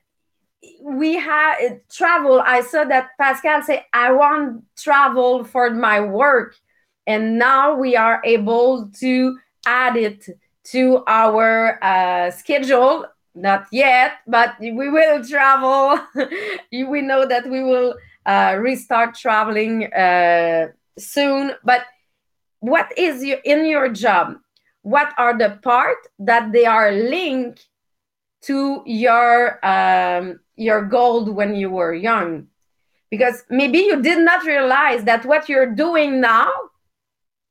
we 0.82 1.16
have 1.16 1.58
travel. 1.90 2.42
I 2.44 2.60
saw 2.60 2.84
that 2.84 3.10
Pascal 3.18 3.62
say, 3.62 3.86
I 3.92 4.12
want 4.12 4.64
travel 4.76 5.44
for 5.44 5.70
my 5.70 6.00
work. 6.00 6.54
And 7.06 7.38
now 7.38 7.74
we 7.74 7.96
are 7.96 8.20
able 8.24 8.90
to 9.00 9.38
add 9.66 9.96
it 9.96 10.26
to 10.64 11.02
our 11.06 11.82
uh, 11.82 12.30
schedule 12.30 13.06
not 13.34 13.66
yet, 13.70 14.18
but 14.26 14.54
we 14.60 14.72
will 14.72 15.24
travel. 15.24 15.98
we 16.72 17.02
know 17.02 17.26
that 17.26 17.48
we 17.48 17.62
will 17.62 17.94
uh, 18.26 18.56
restart 18.58 19.14
traveling 19.14 19.92
uh, 19.92 20.68
soon. 20.98 21.52
But 21.64 21.82
what 22.60 22.96
is 22.98 23.24
your, 23.24 23.38
in 23.44 23.64
your 23.66 23.88
job? 23.88 24.36
What 24.82 25.12
are 25.18 25.36
the 25.36 25.58
part 25.62 25.98
that 26.18 26.52
they 26.52 26.66
are 26.66 26.92
linked 26.92 27.66
to 28.42 28.82
your 28.86 29.64
um, 29.64 30.40
your 30.56 30.82
goal 30.84 31.30
when 31.30 31.54
you 31.54 31.70
were 31.70 31.94
young? 31.94 32.46
Because 33.10 33.44
maybe 33.50 33.78
you 33.78 34.00
did 34.00 34.24
not 34.24 34.44
realize 34.44 35.04
that 35.04 35.26
what 35.26 35.48
you're 35.48 35.74
doing 35.74 36.20
now 36.20 36.50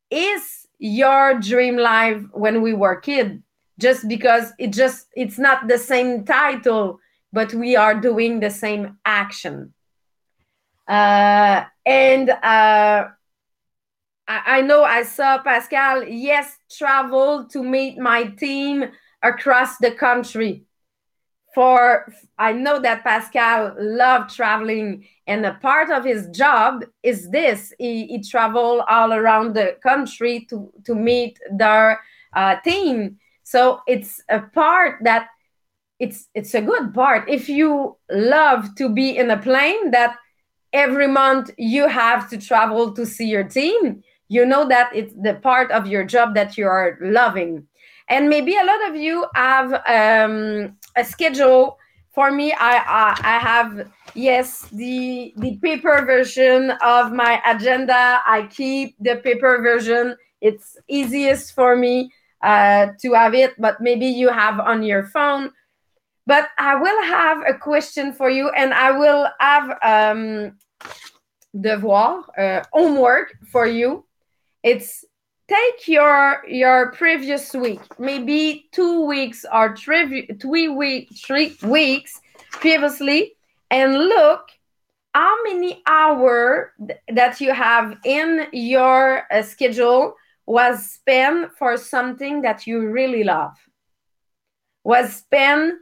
is 0.09 0.65
your 0.79 1.39
dream 1.39 1.77
life 1.77 2.23
when 2.31 2.61
we 2.61 2.73
were 2.73 2.95
kid 2.95 3.43
just 3.77 4.07
because 4.07 4.51
it 4.57 4.71
just 4.71 5.07
it's 5.15 5.37
not 5.37 5.67
the 5.67 5.77
same 5.77 6.25
title 6.25 6.99
but 7.31 7.53
we 7.53 7.75
are 7.75 7.93
doing 7.93 8.39
the 8.39 8.49
same 8.49 8.97
action. 9.05 9.73
Uh, 10.87 11.63
and 11.85 12.29
uh, 12.31 13.07
I, 14.27 14.61
know 14.61 14.83
i 14.83 15.03
saw 15.03 15.39
pascal 15.39 16.03
yes 16.03 16.57
travel 16.71 17.45
to 17.51 17.63
meet 17.63 17.97
my 17.97 18.23
team 18.23 18.85
across 19.23 19.77
the 19.77 19.91
country 19.91 20.65
for 21.59 21.79
i 22.37 22.51
know 22.53 22.77
that 22.79 23.03
pascal 23.03 23.75
loved 23.77 24.33
traveling 24.33 25.03
and 25.29 25.45
a 25.45 25.53
part 25.61 25.91
of 25.91 26.03
his 26.03 26.27
job 26.29 26.83
is 27.03 27.29
this. 27.29 27.71
He, 27.77 28.07
he 28.07 28.23
travel 28.23 28.83
all 28.89 29.13
around 29.13 29.53
the 29.53 29.77
country 29.83 30.47
to 30.49 30.73
to 30.85 30.95
meet 30.95 31.39
their 31.51 32.01
uh, 32.35 32.55
team. 32.61 33.19
So 33.43 33.81
it's 33.85 34.23
a 34.27 34.39
part 34.39 35.03
that 35.03 35.27
it's 35.99 36.27
it's 36.33 36.55
a 36.55 36.61
good 36.61 36.95
part. 36.95 37.29
If 37.29 37.47
you 37.47 37.95
love 38.09 38.73
to 38.79 38.89
be 38.89 39.17
in 39.21 39.29
a 39.29 39.37
plane 39.37 39.91
that 39.91 40.17
every 40.73 41.07
month 41.07 41.51
you 41.57 41.87
have 41.87 42.27
to 42.31 42.37
travel 42.37 42.93
to 42.93 43.05
see 43.05 43.27
your 43.27 43.43
team 43.43 44.03
you 44.29 44.45
know 44.45 44.67
that 44.67 44.95
it's 44.95 45.13
the 45.23 45.33
part 45.33 45.71
of 45.71 45.87
your 45.87 46.05
job 46.05 46.35
that 46.35 46.55
you 46.55 46.65
are 46.67 46.97
loving. 47.01 47.65
And 48.07 48.29
maybe 48.29 48.55
a 48.55 48.63
lot 48.63 48.89
of 48.89 48.95
you 48.95 49.25
have 49.35 49.73
um, 49.87 50.77
a 50.99 51.03
schedule 51.03 51.77
for 52.11 52.31
me 52.31 52.51
I, 52.53 52.75
I 52.77 53.35
i 53.35 53.37
have 53.39 53.91
yes 54.15 54.67
the 54.71 55.33
the 55.37 55.57
paper 55.57 56.03
version 56.05 56.71
of 56.83 57.11
my 57.13 57.41
agenda 57.45 58.21
i 58.25 58.47
keep 58.49 58.95
the 58.99 59.15
paper 59.17 59.61
version 59.61 60.15
it's 60.41 60.77
easiest 60.87 61.53
for 61.53 61.75
me 61.75 62.11
uh, 62.41 62.87
to 63.01 63.13
have 63.13 63.33
it, 63.33 63.53
but 63.59 63.81
maybe 63.81 64.05
you 64.05 64.29
have 64.29 64.59
on 64.59 64.83
your 64.83 65.03
phone. 65.03 65.51
But 66.25 66.49
I 66.57 66.75
will 66.75 67.03
have 67.03 67.43
a 67.47 67.57
question 67.57 68.13
for 68.13 68.29
you, 68.29 68.49
and 68.49 68.73
I 68.73 68.91
will 68.91 69.27
have 69.39 69.77
um, 69.83 70.57
devoir, 71.59 72.23
uh, 72.37 72.63
homework 72.71 73.33
for 73.51 73.65
you. 73.65 74.05
It's 74.63 75.03
take 75.49 75.87
your 75.87 76.43
your 76.47 76.91
previous 76.91 77.53
week, 77.53 77.81
maybe 77.99 78.69
two 78.71 79.05
weeks 79.05 79.45
or 79.51 79.75
three 79.75 80.27
three 80.39 80.67
week 80.69 81.09
three 81.25 81.57
weeks 81.63 82.21
previously, 82.51 83.33
and 83.71 83.93
look 83.93 84.41
how 85.13 85.35
many 85.43 85.81
hour 85.87 86.73
th- 86.87 86.99
that 87.13 87.41
you 87.41 87.51
have 87.51 87.97
in 88.05 88.47
your 88.53 89.23
uh, 89.33 89.41
schedule 89.41 90.13
was 90.45 90.85
spent 90.85 91.51
for 91.57 91.77
something 91.77 92.41
that 92.43 92.67
you 92.67 92.87
really 92.87 93.23
love. 93.23 93.57
Was 94.83 95.13
spent 95.15 95.73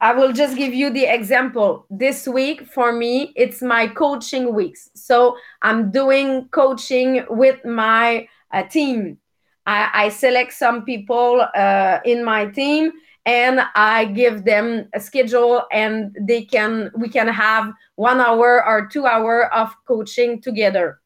i 0.00 0.12
will 0.12 0.32
just 0.32 0.56
give 0.56 0.74
you 0.74 0.90
the 0.90 1.04
example. 1.04 1.86
This 1.90 2.28
week 2.28 2.66
for 2.66 2.92
me 2.92 3.32
it's 3.34 3.62
my 3.62 3.88
coaching 3.88 4.54
weeks. 4.54 4.90
So 4.94 5.36
i'm 5.62 5.90
doing 5.90 6.48
coaching 6.50 7.24
with 7.30 7.64
my 7.64 8.28
uh, 8.54 8.62
team 8.62 9.18
I, 9.66 9.90
I, 9.94 10.08
select 10.10 10.52
some 10.52 10.84
people 10.84 11.46
uh, 11.54 12.00
in 12.04 12.24
my 12.24 12.46
team 12.46 12.92
and 13.26 13.60
i 13.74 14.04
give 14.04 14.44
them 14.44 14.88
a 14.94 15.00
schedule 15.00 15.64
and 15.72 16.16
they 16.20 16.42
can 16.44 16.90
we 16.96 17.08
can 17.08 17.28
have 17.28 17.72
one 17.96 18.20
hour 18.20 18.64
or 18.66 18.86
two 18.86 19.06
hour 19.06 19.52
of 19.54 19.74
coaching 19.86 20.40
together 20.40 21.00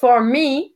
for 0.00 0.24
me 0.24 0.72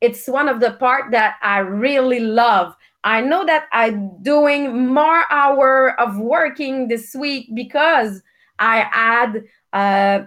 it's 0.00 0.28
one 0.28 0.48
of 0.48 0.60
the 0.60 0.72
part 0.72 1.10
that 1.12 1.36
I 1.42 1.58
really 1.58 2.20
love. 2.20 2.76
I 3.04 3.20
know 3.20 3.44
that 3.46 3.66
I'm 3.72 4.22
doing 4.22 4.92
more 4.92 5.24
hour 5.30 5.98
of 6.00 6.18
working 6.18 6.88
this 6.88 7.14
week 7.14 7.48
because 7.54 8.22
I 8.58 8.86
had 8.92 9.44
uh, 9.72 10.26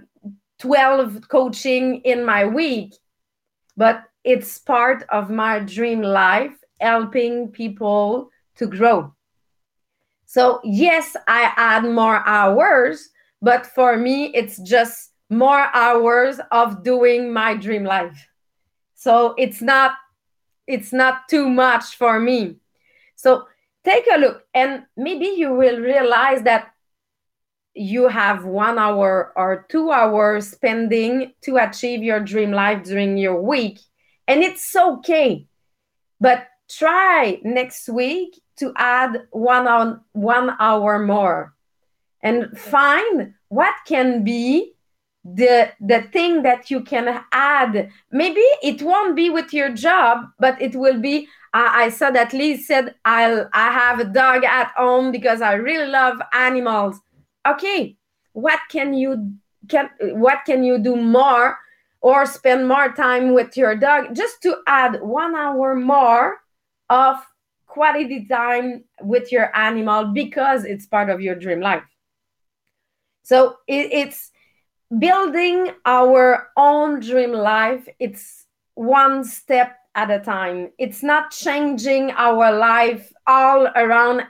12 0.60 1.28
coaching 1.30 2.02
in 2.02 2.26
my 2.26 2.46
week, 2.46 2.94
but 3.76 4.04
it's 4.24 4.58
part 4.58 5.04
of 5.10 5.30
my 5.30 5.60
dream 5.60 6.02
life, 6.02 6.56
helping 6.80 7.50
people 7.50 8.30
to 8.56 8.68
grow. 8.68 9.14
So, 10.26 10.60
yes, 10.64 11.16
I 11.28 11.52
add 11.56 11.84
more 11.86 12.22
hours, 12.28 13.10
but 13.42 13.66
for 13.66 13.98
me, 13.98 14.32
it's 14.36 14.58
just 14.60 15.12
more 15.30 15.70
hours 15.74 16.40
of 16.52 16.84
doing 16.84 17.32
my 17.32 17.56
dream 17.56 17.84
life. 17.84 18.28
So 18.96 19.34
it's 19.38 19.62
not 19.62 19.94
it's 20.68 20.94
not 20.94 21.28
too 21.30 21.50
much 21.50 21.96
for 21.96 22.20
me. 22.20 22.58
So 23.16 23.48
take 23.84 24.06
a 24.14 24.20
look 24.20 24.44
and 24.54 24.84
maybe 24.96 25.26
you 25.26 25.54
will 25.54 25.80
realize 25.80 26.44
that 26.44 26.74
you 27.74 28.08
have 28.08 28.46
one 28.46 28.78
hour 28.78 29.32
or 29.36 29.66
two 29.70 29.92
hours 29.92 30.50
spending 30.52 31.34
to 31.42 31.58
achieve 31.58 32.04
your 32.04 32.20
dream 32.20 32.52
life 32.52 32.84
during 32.84 33.18
your 33.18 33.42
week 33.42 33.80
and 34.30 34.44
it's 34.44 34.76
okay. 34.76 35.48
But 36.22 36.48
try 36.70 37.42
next 37.44 37.90
week 37.90 38.40
to 38.60 38.72
add 38.78 39.24
one 39.32 39.68
on 39.68 40.02
one 40.14 40.56
hour 40.60 41.00
more 41.00 41.56
and 42.22 42.58
find 42.58 43.34
what 43.48 43.74
can 43.88 44.24
be 44.24 44.74
the 45.26 45.72
the 45.82 46.04
thing 46.14 46.44
that 46.44 46.70
you 46.70 46.82
can 46.82 47.24
add. 47.32 47.90
Maybe 48.12 48.46
it 48.62 48.82
won't 48.84 49.16
be 49.16 49.30
with 49.32 49.52
your 49.52 49.70
job 49.74 50.26
but 50.40 50.62
it 50.62 50.76
will 50.76 51.00
be 51.00 51.28
i 51.52 51.90
saw 51.90 52.12
that 52.12 52.32
Liz 52.32 52.68
said 52.68 52.94
i'll 53.06 53.50
i 53.54 53.72
have 53.72 54.00
a 54.00 54.04
dog 54.04 54.44
at 54.44 54.72
home 54.78 55.12
because 55.12 55.42
i 55.42 55.54
really 55.54 55.90
love 55.90 56.22
animals. 56.34 57.00
Okay 57.48 57.98
what 58.34 58.60
can 58.70 58.94
you 58.94 59.34
can 59.68 59.90
what 60.00 60.40
can 60.46 60.64
you 60.64 60.78
do 60.78 60.96
more 60.96 61.58
or 62.02 62.26
spend 62.26 62.68
more 62.68 62.92
time 62.94 63.34
with 63.34 63.58
your 63.58 63.76
dog 63.76 64.16
just 64.16 64.42
to 64.42 64.58
add 64.68 65.02
one 65.02 65.36
hour 65.36 65.76
more 65.76 66.38
of 66.90 67.18
quality 67.66 68.26
time 68.26 68.84
with 69.02 69.32
your 69.32 69.56
animal 69.56 70.06
because 70.06 70.66
it's 70.66 70.86
part 70.86 71.10
of 71.10 71.22
your 71.22 71.36
dream 71.36 71.62
life. 71.62 71.84
So 73.24 73.58
it, 73.68 73.92
it's 73.92 74.32
building 74.98 75.72
our 75.86 76.50
own 76.58 77.00
dream 77.00 77.32
life. 77.32 77.88
It's 78.00 78.46
one 78.74 79.24
step 79.24 79.78
at 79.94 80.10
a 80.10 80.20
time. 80.20 80.72
It's 80.78 81.04
not 81.04 81.32
changing 81.32 82.12
our 82.12 82.52
life 82.58 83.12
all 83.28 83.68
around. 83.76 84.24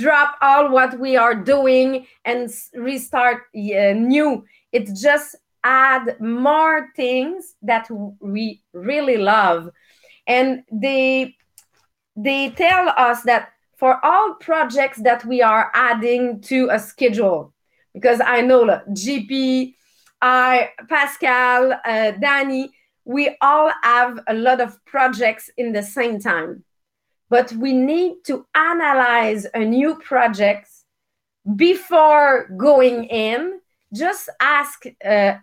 Drop 0.00 0.36
all 0.40 0.70
what 0.70 0.98
we 0.98 1.16
are 1.16 1.34
doing 1.34 2.06
and 2.24 2.50
restart 2.74 3.42
uh, 3.54 3.92
new. 3.94 4.44
It's 4.72 5.00
just 5.00 5.36
add 5.64 6.20
more 6.20 6.90
things 6.96 7.54
that 7.62 7.88
we 8.20 8.62
really 8.72 9.16
love 9.16 9.70
and 10.26 10.62
they 10.70 11.34
they 12.16 12.50
tell 12.50 12.92
us 12.96 13.22
that 13.22 13.52
for 13.76 14.04
all 14.04 14.34
projects 14.34 15.00
that 15.02 15.24
we 15.24 15.42
are 15.42 15.70
adding 15.74 16.40
to 16.40 16.68
a 16.70 16.78
schedule 16.78 17.52
because 17.94 18.20
I 18.24 18.40
know 18.40 18.64
GP, 18.90 19.74
I, 20.20 20.70
Pascal, 20.88 21.72
uh, 21.84 22.12
Danny, 22.12 22.70
we 23.04 23.36
all 23.40 23.70
have 23.82 24.20
a 24.28 24.34
lot 24.34 24.60
of 24.60 24.82
projects 24.84 25.50
in 25.56 25.72
the 25.72 25.82
same 25.82 26.20
time. 26.20 26.64
But 27.28 27.52
we 27.52 27.72
need 27.72 28.24
to 28.26 28.46
analyze 28.54 29.46
a 29.54 29.64
new 29.64 29.96
project 29.96 30.68
before 31.56 32.48
going 32.56 33.04
in. 33.04 33.60
Just 33.92 34.28
ask 34.40 34.84
uh, 35.04 35.34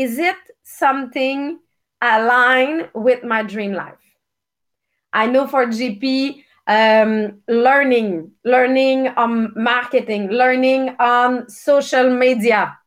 is 0.00 0.16
it 0.18 0.36
something 0.62 1.58
aligned 2.00 2.88
with 2.94 3.22
my 3.22 3.42
dream 3.42 3.74
life? 3.74 3.98
I 5.12 5.26
know 5.26 5.46
for 5.46 5.66
GP, 5.66 6.42
um, 6.66 7.42
learning, 7.46 8.30
learning 8.42 9.08
on 9.08 9.52
marketing, 9.54 10.30
learning 10.30 10.96
on 10.98 11.50
social 11.50 12.08
media. 12.16 12.78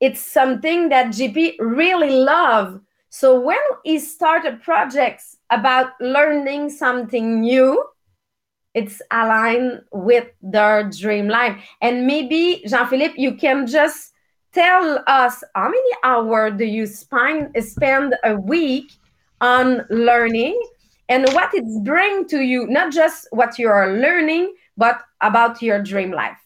It's 0.00 0.20
something 0.20 0.88
that 0.88 1.08
GP 1.08 1.56
really 1.58 2.12
love. 2.12 2.80
So 3.10 3.38
when 3.38 3.58
he 3.84 3.98
started 3.98 4.62
projects 4.62 5.36
about 5.50 5.88
learning 6.00 6.70
something 6.70 7.42
new, 7.42 7.84
it's 8.72 9.02
aligned 9.10 9.82
with 9.92 10.28
their 10.40 10.88
dream 10.88 11.28
life. 11.28 11.62
And 11.82 12.06
maybe, 12.06 12.62
Jean 12.66 12.86
Philippe, 12.86 13.20
you 13.20 13.34
can 13.34 13.66
just 13.66 14.09
tell 14.52 15.02
us 15.06 15.42
how 15.54 15.68
many 15.68 15.90
hours 16.02 16.54
do 16.56 16.64
you 16.64 16.86
spend, 16.86 17.54
spend 17.62 18.14
a 18.24 18.36
week 18.36 18.92
on 19.40 19.86
learning 19.90 20.60
and 21.08 21.28
what 21.32 21.50
it's 21.54 21.78
bring 21.80 22.26
to 22.28 22.40
you, 22.40 22.66
not 22.66 22.92
just 22.92 23.26
what 23.30 23.58
you 23.58 23.68
are 23.68 23.96
learning, 23.96 24.54
but 24.76 25.02
about 25.20 25.60
your 25.60 25.82
dream 25.82 26.12
life. 26.12 26.38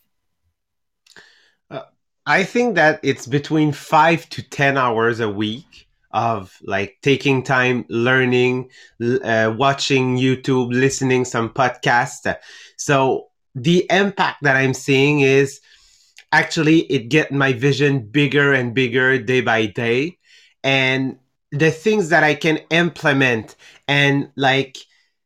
Uh, 1.71 1.83
I 2.27 2.45
think 2.45 2.75
that 2.77 3.01
it's 3.03 3.27
between 3.27 3.73
five 3.73 4.29
to 4.31 4.43
10 4.43 4.79
hours 4.79 5.21
a 5.21 5.29
week 5.29 5.85
of 6.15 6.57
like 6.63 6.97
taking 7.03 7.43
time 7.43 7.85
learning 7.89 8.71
uh, 9.03 9.53
watching 9.59 10.17
youtube 10.17 10.73
listening 10.73 11.25
some 11.25 11.51
podcasts 11.51 12.37
so 12.77 13.27
the 13.57 13.85
impact 13.91 14.41
that 14.41 14.57
i'm 14.57 14.73
seeing 14.73 15.21
is 15.21 15.61
actually 16.35 16.81
it 16.97 17.09
get 17.09 17.33
my 17.33 17.53
vision 17.53 18.01
bigger 18.01 18.53
and 18.53 18.75
bigger 18.75 19.19
day 19.19 19.41
by 19.41 19.67
day 19.67 20.19
and 20.63 21.19
the 21.53 21.71
things 21.71 22.09
that 22.09 22.25
i 22.25 22.35
can 22.35 22.59
implement 22.71 23.57
and 23.89 24.31
like 24.37 24.77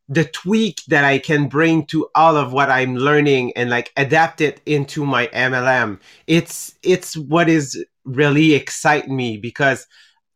the 0.08 0.24
tweak 0.24 0.76
that 0.88 1.04
i 1.04 1.18
can 1.18 1.48
bring 1.48 1.84
to 1.86 2.08
all 2.14 2.36
of 2.36 2.52
what 2.52 2.70
i'm 2.70 2.94
learning 2.96 3.52
and 3.56 3.70
like 3.70 3.92
adapt 3.96 4.40
it 4.40 4.60
into 4.66 5.04
my 5.04 5.26
mlm 5.28 5.98
it's 6.26 6.74
it's 6.82 7.16
what 7.16 7.48
is 7.48 7.84
really 8.04 8.54
excite 8.54 9.08
me 9.08 9.36
because 9.36 9.86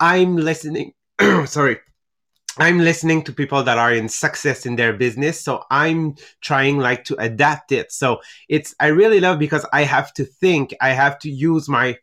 I'm 0.02 0.36
listening. 0.36 0.94
sorry. 1.46 1.78
I'm 2.58 2.78
listening 2.78 3.22
to 3.24 3.32
people 3.32 3.62
that 3.62 3.78
are 3.78 3.94
in 3.94 4.08
success 4.08 4.66
in 4.66 4.76
their 4.76 4.92
business. 4.92 5.40
So 5.40 5.64
I'm 5.70 6.16
trying 6.40 6.78
like 6.78 7.04
to 7.04 7.16
adapt 7.16 7.72
it. 7.72 7.92
So 7.92 8.20
it's, 8.48 8.74
I 8.78 8.88
really 8.88 9.20
love 9.20 9.38
because 9.38 9.64
I 9.72 9.84
have 9.84 10.12
to 10.14 10.24
think, 10.24 10.74
I 10.80 10.90
have 10.90 11.18
to 11.20 11.30
use 11.30 11.68
my 11.68 11.98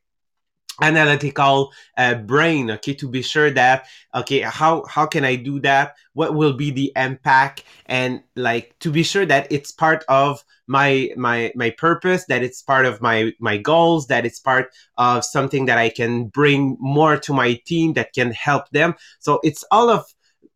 analytical 0.81 1.71
uh, 1.97 2.15
brain 2.15 2.71
okay 2.71 2.93
to 2.93 3.09
be 3.09 3.21
sure 3.21 3.51
that 3.51 3.85
okay 4.15 4.39
how 4.39 4.83
how 4.85 5.05
can 5.05 5.25
i 5.25 5.35
do 5.35 5.59
that 5.59 5.95
what 6.13 6.35
will 6.35 6.53
be 6.53 6.71
the 6.71 6.91
impact 6.95 7.63
and 7.87 8.21
like 8.37 8.73
to 8.79 8.89
be 8.91 9.03
sure 9.03 9.25
that 9.25 9.45
it's 9.51 9.71
part 9.71 10.05
of 10.07 10.43
my 10.67 11.09
my 11.17 11.51
my 11.53 11.69
purpose 11.71 12.25
that 12.27 12.43
it's 12.43 12.61
part 12.61 12.85
of 12.85 13.01
my 13.01 13.31
my 13.39 13.57
goals 13.57 14.07
that 14.07 14.25
it's 14.25 14.39
part 14.39 14.71
of 14.97 15.25
something 15.25 15.65
that 15.65 15.77
i 15.77 15.89
can 15.89 16.27
bring 16.27 16.77
more 16.79 17.17
to 17.17 17.33
my 17.33 17.59
team 17.65 17.91
that 17.93 18.13
can 18.13 18.31
help 18.31 18.69
them 18.69 18.95
so 19.19 19.39
it's 19.43 19.65
all 19.71 19.89
of 19.89 20.05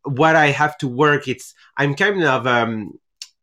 what 0.03 0.35
i 0.35 0.47
have 0.47 0.77
to 0.77 0.87
work 0.87 1.27
it's 1.27 1.53
i'm 1.77 1.95
kind 1.95 2.23
of 2.23 2.45
um 2.47 2.97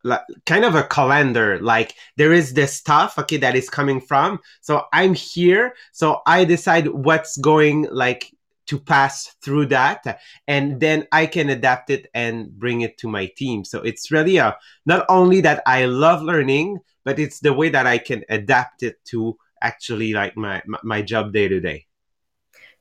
like, 0.05 0.23
kind 0.47 0.65
of 0.65 0.75
a 0.75 0.85
calendar. 0.85 1.59
Like 1.61 1.95
there 2.17 2.33
is 2.33 2.55
this 2.55 2.75
stuff 2.75 3.19
okay 3.19 3.37
that 3.39 3.57
is 3.57 3.69
coming 3.69 4.01
from. 4.01 4.41
So 4.61 4.85
i'm 4.93 5.15
here. 5.15 5.75
So 5.93 6.23
i 6.27 6.45
decide 6.45 6.89
what's 6.89 7.37
going 7.37 7.89
like 7.91 8.33
to 8.67 8.79
pass 8.79 9.35
through 9.43 9.67
that 9.67 10.21
and 10.47 10.79
then 10.79 11.05
i 11.11 11.27
can 11.27 11.51
adapt 11.51 11.91
it 11.91 12.07
and 12.15 12.57
bring 12.57 12.83
it 12.83 12.99
to 12.99 13.09
my 13.09 13.27
team. 13.37 13.65
So 13.65 13.81
it's 13.81 14.11
really 14.11 14.37
a 14.37 14.57
not 14.87 15.05
only 15.09 15.41
that 15.43 15.63
i 15.67 15.85
love 15.87 16.23
learning 16.23 16.79
but 17.05 17.19
it's 17.19 17.41
the 17.41 17.53
way 17.53 17.69
that 17.71 17.87
i 17.87 17.99
can 17.99 18.25
adapt 18.29 18.83
it 18.83 18.97
to 19.07 19.37
actually 19.63 20.13
like 20.13 20.37
my 20.37 20.63
my 20.83 21.03
job 21.03 21.33
day 21.33 21.49
to 21.49 21.61
day 21.61 21.87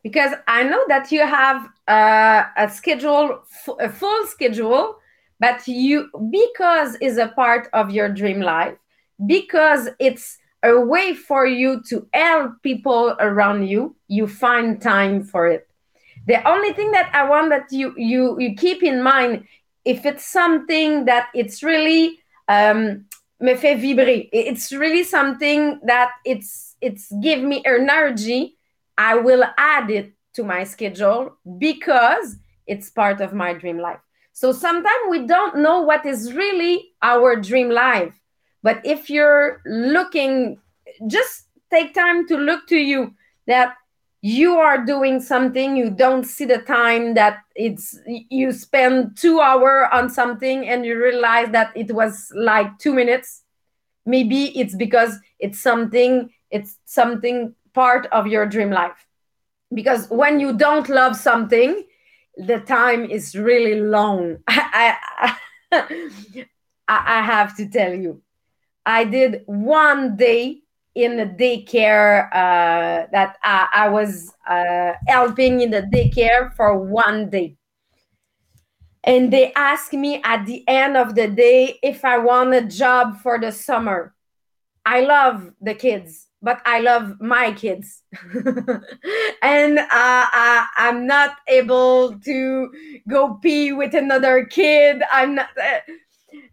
because 0.04 0.34
i 0.48 0.64
know 0.64 0.84
that 0.88 1.12
you 1.12 1.22
have 1.22 1.68
uh, 1.88 2.44
a 2.58 2.70
schedule 2.70 3.42
a 3.80 3.90
full 3.90 4.26
schedule 4.28 4.96
but 5.40 5.68
you 5.68 6.10
because 6.32 6.96
is 6.96 7.18
a 7.18 7.30
part 7.30 7.70
of 7.74 7.92
your 7.92 8.10
dream 8.10 8.42
life 8.42 8.76
because 9.26 9.90
it's 10.00 10.38
a 10.64 10.80
way 10.80 11.14
for 11.14 11.46
you 11.46 11.82
to 11.88 12.08
help 12.14 12.62
people 12.64 13.16
around 13.20 13.68
you 13.68 13.96
you 14.08 14.28
find 14.28 14.82
time 14.82 15.24
for 15.24 15.48
it. 15.48 15.68
The 16.28 16.46
only 16.48 16.74
thing 16.74 16.92
that 16.92 17.10
i 17.14 17.28
want 17.28 17.50
that 17.50 17.72
you 17.72 17.94
you 17.98 18.40
you 18.40 18.56
keep 18.56 18.84
in 18.84 19.02
mind 19.02 19.46
if 19.86 20.06
it's 20.06 20.26
something 20.26 21.06
that 21.06 21.30
it's 21.34 21.64
really 21.64 22.20
um 22.48 23.06
me 23.40 23.56
fait 23.56 23.78
vibrer 23.78 24.30
it's 24.34 24.72
really 24.72 25.04
something 25.04 25.80
that 25.86 26.12
it's 26.26 26.76
it's 26.82 27.12
give 27.22 27.42
me 27.42 27.64
energy 27.66 28.58
i 29.00 29.16
will 29.16 29.44
add 29.58 29.90
it 29.90 30.14
to 30.34 30.44
my 30.44 30.64
schedule 30.64 31.36
because 31.58 32.36
it's 32.68 32.90
part 32.92 33.20
of 33.22 33.34
my 33.34 33.54
dream 33.54 33.80
life 33.80 34.00
so 34.40 34.54
sometimes 34.54 35.04
we 35.10 35.28
don't 35.28 35.58
know 35.58 35.82
what 35.82 36.06
is 36.06 36.32
really 36.32 36.94
our 37.02 37.36
dream 37.36 37.70
life. 37.70 38.18
But 38.64 38.80
if 38.86 39.10
you're 39.10 39.62
looking, 39.66 40.60
just 41.08 41.48
take 41.70 41.94
time 41.94 42.26
to 42.30 42.38
look 42.38 42.66
to 42.68 42.78
you 42.78 43.16
that 43.48 43.76
you 44.22 44.56
are 44.56 44.86
doing 44.86 45.20
something 45.20 45.76
you 45.76 45.90
don't 45.90 46.26
see 46.26 46.44
the 46.44 46.58
time 46.60 47.16
that 47.16 47.40
it's 47.56 47.98
you 48.08 48.52
spend 48.54 49.16
two 49.16 49.40
hour 49.40 49.94
on 49.94 50.10
something 50.10 50.68
and 50.68 50.86
you 50.86 51.02
realize 51.02 51.50
that 51.52 51.72
it 51.76 51.94
was 51.94 52.30
like 52.36 52.68
two 52.80 52.94
minutes 52.94 53.44
maybe 54.06 54.58
it's 54.60 54.76
because 54.76 55.18
it's 55.40 55.62
something 55.62 56.30
it's 56.52 56.78
something 56.84 57.56
part 57.82 58.04
of 58.18 58.28
your 58.34 58.46
dream 58.46 58.72
life 58.72 59.02
because 59.80 60.08
when 60.10 60.40
you 60.40 60.52
don't 60.66 60.90
love 60.90 61.16
something 61.16 61.72
the 62.40 62.60
time 62.62 63.06
is 63.06 63.36
really 63.36 63.80
long. 63.80 64.38
I, 64.48 64.96
I, 65.72 66.56
I 66.88 67.22
have 67.22 67.56
to 67.58 67.68
tell 67.68 67.94
you, 67.94 68.22
I 68.86 69.04
did 69.04 69.44
one 69.46 70.16
day 70.16 70.62
in 70.96 71.18
the 71.18 71.26
daycare 71.26 72.28
uh, 72.34 73.08
that 73.12 73.38
I, 73.44 73.68
I 73.74 73.90
was 73.90 74.34
uh, 74.48 74.94
helping 75.08 75.62
in 75.62 75.72
the 75.72 75.82
daycare 75.82 76.54
for 76.56 76.78
one 76.78 77.30
day. 77.30 77.58
And 79.04 79.32
they 79.32 79.54
asked 79.54 79.94
me 79.94 80.22
at 80.24 80.46
the 80.46 80.68
end 80.68 80.98
of 80.98 81.16
the 81.16 81.28
day 81.28 81.80
if 81.84 82.04
I 82.04 82.18
want 82.18 82.54
a 82.54 82.62
job 82.62 83.18
for 83.22 83.40
the 83.40 83.52
summer. 83.52 84.14
I 84.86 85.02
love 85.02 85.52
the 85.62 85.74
kids 85.74 86.29
but 86.42 86.62
I 86.66 86.80
love 86.80 87.20
my 87.20 87.52
kids. 87.52 88.04
and 88.34 89.80
uh, 89.80 89.86
I, 89.92 90.68
I'm 90.78 91.06
not 91.06 91.38
able 91.48 92.20
to 92.20 92.72
go 93.08 93.36
pee 93.36 93.74
with 93.74 93.94
another 93.94 94.46
kid. 94.46 95.04
I'm 95.12 95.36
not. 95.36 95.50
Uh, 95.62 95.80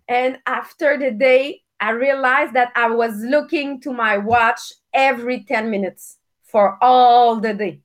and 0.08 0.38
after 0.46 0.98
the 0.98 1.10
day, 1.10 1.62
I 1.80 1.90
realized 1.90 2.54
that 2.54 2.72
I 2.74 2.90
was 2.90 3.16
looking 3.18 3.80
to 3.82 3.92
my 3.92 4.18
watch 4.18 4.60
every 4.94 5.44
10 5.44 5.70
minutes 5.70 6.18
for 6.42 6.78
all 6.82 7.40
the 7.40 7.54
day. 7.54 7.80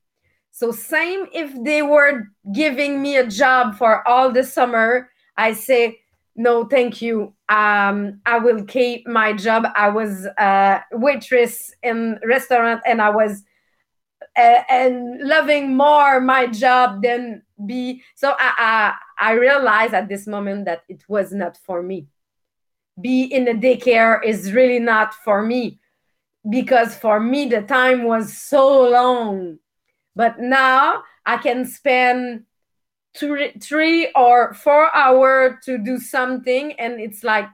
So, 0.50 0.70
same 0.70 1.26
if 1.32 1.52
they 1.64 1.82
were 1.82 2.28
giving 2.52 3.02
me 3.02 3.16
a 3.16 3.26
job 3.26 3.76
for 3.76 4.06
all 4.06 4.30
the 4.32 4.44
summer, 4.44 5.10
I 5.36 5.52
say, 5.52 5.98
no 6.36 6.64
thank 6.64 7.02
you 7.02 7.34
um, 7.52 8.20
i 8.24 8.38
will 8.38 8.64
keep 8.64 9.06
my 9.06 9.32
job. 9.32 9.66
I 9.76 9.88
was 9.88 10.26
a 10.38 10.80
waitress 10.92 11.74
in 11.82 12.18
restaurant 12.24 12.80
and 12.86 13.02
i 13.02 13.10
was 13.10 13.42
uh, 14.36 14.62
and 14.70 15.20
loving 15.20 15.76
more 15.76 16.20
my 16.20 16.46
job 16.46 17.02
than 17.02 17.42
be. 17.66 18.02
So 18.14 18.34
I, 18.38 18.94
I 19.18 19.30
i 19.30 19.32
realized 19.32 19.94
at 19.94 20.08
this 20.08 20.26
moment 20.26 20.64
that 20.64 20.82
it 20.88 21.04
was 21.08 21.32
not 21.32 21.56
for 21.56 21.82
me. 21.82 22.06
Be 23.00 23.24
in 23.24 23.48
a 23.48 23.54
daycare 23.54 24.24
is 24.24 24.52
really 24.52 24.78
not 24.78 25.14
for 25.14 25.42
me 25.42 25.80
because 26.48 26.96
for 26.96 27.20
me 27.20 27.46
the 27.46 27.62
time 27.62 28.04
was 28.04 28.36
so 28.36 28.88
long. 28.88 29.58
But 30.16 30.38
now 30.40 31.02
i 31.24 31.36
can 31.36 31.64
spend 31.66 32.44
three, 33.16 33.52
three 33.60 34.10
or 34.14 34.54
four 34.54 34.94
hour 34.94 35.60
to 35.64 35.78
do 35.78 35.98
something 35.98 36.72
and 36.74 37.00
it's 37.00 37.24
like 37.24 37.46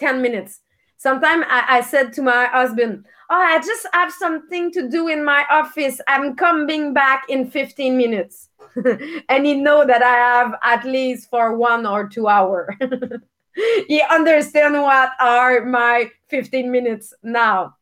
10 0.00 0.22
minutes. 0.22 0.60
Sometimes 0.96 1.44
I, 1.48 1.78
I 1.78 1.80
said 1.82 2.12
to 2.14 2.22
my 2.22 2.46
husband 2.46 3.04
oh 3.30 3.36
i 3.36 3.58
just 3.58 3.86
have 3.92 4.12
something 4.12 4.70
to 4.72 4.88
do 4.88 5.08
in 5.08 5.24
my 5.24 5.44
office. 5.50 6.00
I'm 6.08 6.36
coming 6.36 6.92
back 6.92 7.24
in 7.28 7.50
15 7.50 7.96
minutes. 7.96 8.48
And 9.28 9.46
he 9.46 9.54
know 9.54 9.86
that 9.86 10.02
i 10.02 10.14
have 10.14 10.54
at 10.62 10.84
least 10.84 11.30
for 11.30 11.56
one 11.56 11.86
or 11.86 12.08
two 12.08 12.28
hour. 12.28 12.76
He 13.86 14.02
understand 14.10 14.74
what 14.74 15.12
are 15.20 15.64
my 15.64 16.10
15 16.28 16.70
minutes 16.72 17.14
now. 17.22 17.76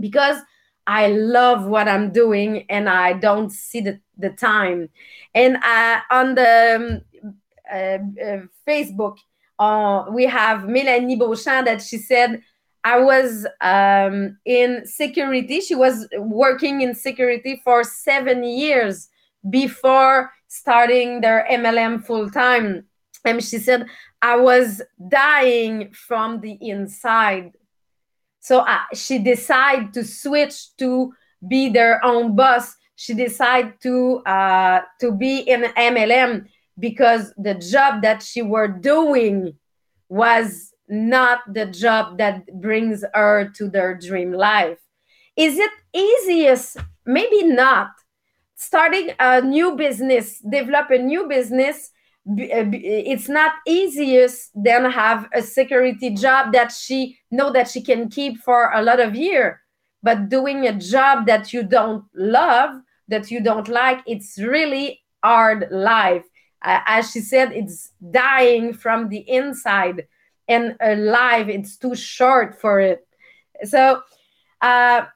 Because 0.00 0.38
I 0.86 1.08
love 1.08 1.66
what 1.66 1.86
I'm 1.86 2.12
doing 2.12 2.64
and 2.70 2.88
I 2.88 3.12
don't 3.12 3.52
see 3.52 3.80
the, 3.82 4.00
the 4.18 4.30
time. 4.30 4.88
And 5.34 5.56
uh, 5.56 6.00
on 6.10 6.34
the 6.34 6.76
um, 6.76 7.22
uh, 7.72 8.22
uh, 8.22 8.40
Facebook, 8.66 9.16
uh, 9.58 10.06
we 10.10 10.24
have 10.24 10.68
Melanie 10.68 11.16
Beauchamp 11.16 11.66
that 11.66 11.82
she 11.82 11.98
said, 11.98 12.42
I 12.84 13.00
was 13.00 13.46
um, 13.60 14.38
in 14.44 14.86
security. 14.86 15.60
She 15.60 15.74
was 15.74 16.06
working 16.16 16.80
in 16.80 16.94
security 16.94 17.60
for 17.64 17.84
seven 17.84 18.44
years 18.44 19.08
before 19.48 20.30
starting 20.46 21.20
their 21.20 21.46
MLM 21.50 22.04
full 22.04 22.30
time. 22.30 22.84
and 23.24 23.42
she 23.42 23.58
said 23.58 23.86
i 24.22 24.36
was 24.36 24.82
dying 25.08 25.90
from 25.92 26.40
the 26.40 26.56
inside 26.60 27.52
so 28.40 28.60
uh, 28.60 28.78
she 28.94 29.18
decided 29.18 29.92
to 29.92 30.04
switch 30.04 30.76
to 30.76 31.12
be 31.46 31.68
their 31.68 32.04
own 32.04 32.34
boss 32.34 32.74
she 32.98 33.14
decided 33.14 33.80
to 33.80 34.18
uh, 34.26 34.80
to 35.00 35.12
be 35.12 35.38
in 35.38 35.62
mlm 35.62 36.44
because 36.80 37.32
the 37.38 37.54
job 37.54 38.02
that 38.02 38.22
she 38.24 38.42
were 38.42 38.66
doing 38.66 39.54
was 40.08 40.74
not 40.88 41.40
the 41.54 41.66
job 41.66 42.18
that 42.18 42.44
brings 42.60 43.04
her 43.14 43.50
to 43.54 43.68
their 43.68 43.94
dream 43.94 44.32
life. 44.32 44.78
Is 45.36 45.58
it 45.58 45.70
easiest? 45.94 46.78
Maybe 47.06 47.44
not. 47.44 47.90
Starting 48.56 49.10
a 49.20 49.42
new 49.42 49.76
business 49.76 50.40
develop 50.40 50.90
a 50.90 50.98
new 50.98 51.28
business 51.28 51.92
it's 52.30 53.28
not 53.28 53.52
easiest 53.66 54.50
than 54.54 54.90
have 54.90 55.28
a 55.32 55.40
security 55.40 56.10
job 56.10 56.52
that 56.52 56.70
she 56.72 57.16
know 57.30 57.50
that 57.52 57.70
she 57.70 57.80
can 57.80 58.10
keep 58.10 58.36
for 58.42 58.70
a 58.72 58.82
lot 58.82 59.00
of 59.00 59.14
year. 59.14 59.62
But 60.02 60.28
doing 60.28 60.66
a 60.66 60.74
job 60.74 61.26
that 61.26 61.54
you 61.54 61.62
don't 61.62 62.04
love 62.14 62.82
that 63.08 63.30
you 63.30 63.40
don't 63.40 63.68
like 63.68 64.00
it's 64.06 64.38
really 64.38 65.02
hard 65.22 65.68
life. 65.70 66.24
Uh, 66.62 66.80
as 66.86 67.10
she 67.10 67.20
said 67.20 67.52
it's 67.52 67.92
dying 68.10 68.72
from 68.72 69.08
the 69.08 69.24
inside 69.28 70.06
and 70.48 70.76
alive 70.80 71.48
it's 71.48 71.76
too 71.76 71.94
short 71.94 72.60
for 72.60 72.80
it. 72.80 73.06
So 73.64 74.02
uh, 74.60 75.06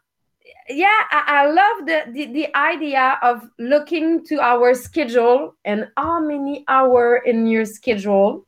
yeah 0.68 1.00
I, 1.10 1.24
I, 1.26 1.46
love 1.46 1.86
the, 1.86 2.12
the 2.12 2.32
the 2.32 2.56
idea 2.56 3.18
of 3.22 3.42
looking 3.58 4.24
to 4.26 4.40
our 4.40 4.74
schedule 4.74 5.56
and 5.64 5.88
how 5.96 6.20
many 6.20 6.64
hour 6.68 7.16
in 7.16 7.46
your 7.46 7.64
schedule 7.64 8.46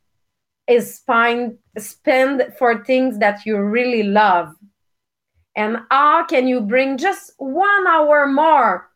is 0.69 1.01
fine 1.01 1.59
spend 1.79 2.53
for 2.59 2.85
things 2.85 3.19
that 3.19 3.45
you 3.45 3.59
really 3.59 4.05
love. 4.05 4.55
And 5.57 5.79
how 5.91 6.25
can 6.25 6.49
you 6.49 6.61
bring 6.61 6.97
just 6.97 7.33
one 7.39 7.87
hour 7.87 8.27
more 8.27 8.91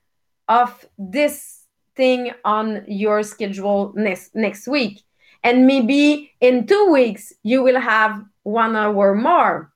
of 0.49 0.87
this 0.99 1.65
thing 1.97 2.33
on 2.45 2.85
your 2.87 3.23
schedule 3.23 3.93
next 3.97 4.35
next 4.35 4.69
week. 4.69 5.03
And 5.45 5.67
maybe 5.67 6.33
in 6.41 6.67
two 6.67 6.91
weeks 6.91 7.33
you 7.43 7.63
will 7.63 7.81
have 7.81 8.23
one 8.43 8.77
hour 8.77 9.15
more. 9.15 9.73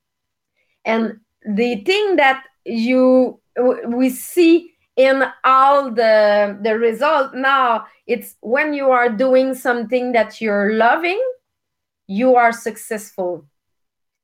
And 0.84 1.20
the 1.44 1.76
thing 1.84 2.16
that 2.16 2.44
you 2.64 3.40
we 3.86 4.10
see 4.10 4.72
in 4.96 5.24
all 5.44 5.90
the 5.90 6.58
the 6.62 6.78
result 6.78 7.34
now 7.34 7.86
it's 8.06 8.36
when 8.40 8.74
you 8.74 8.90
are 8.90 9.08
doing 9.08 9.54
something 9.54 10.12
that 10.12 10.40
you're 10.40 10.74
loving 10.74 11.20
you 12.06 12.36
are 12.36 12.52
successful. 12.52 13.46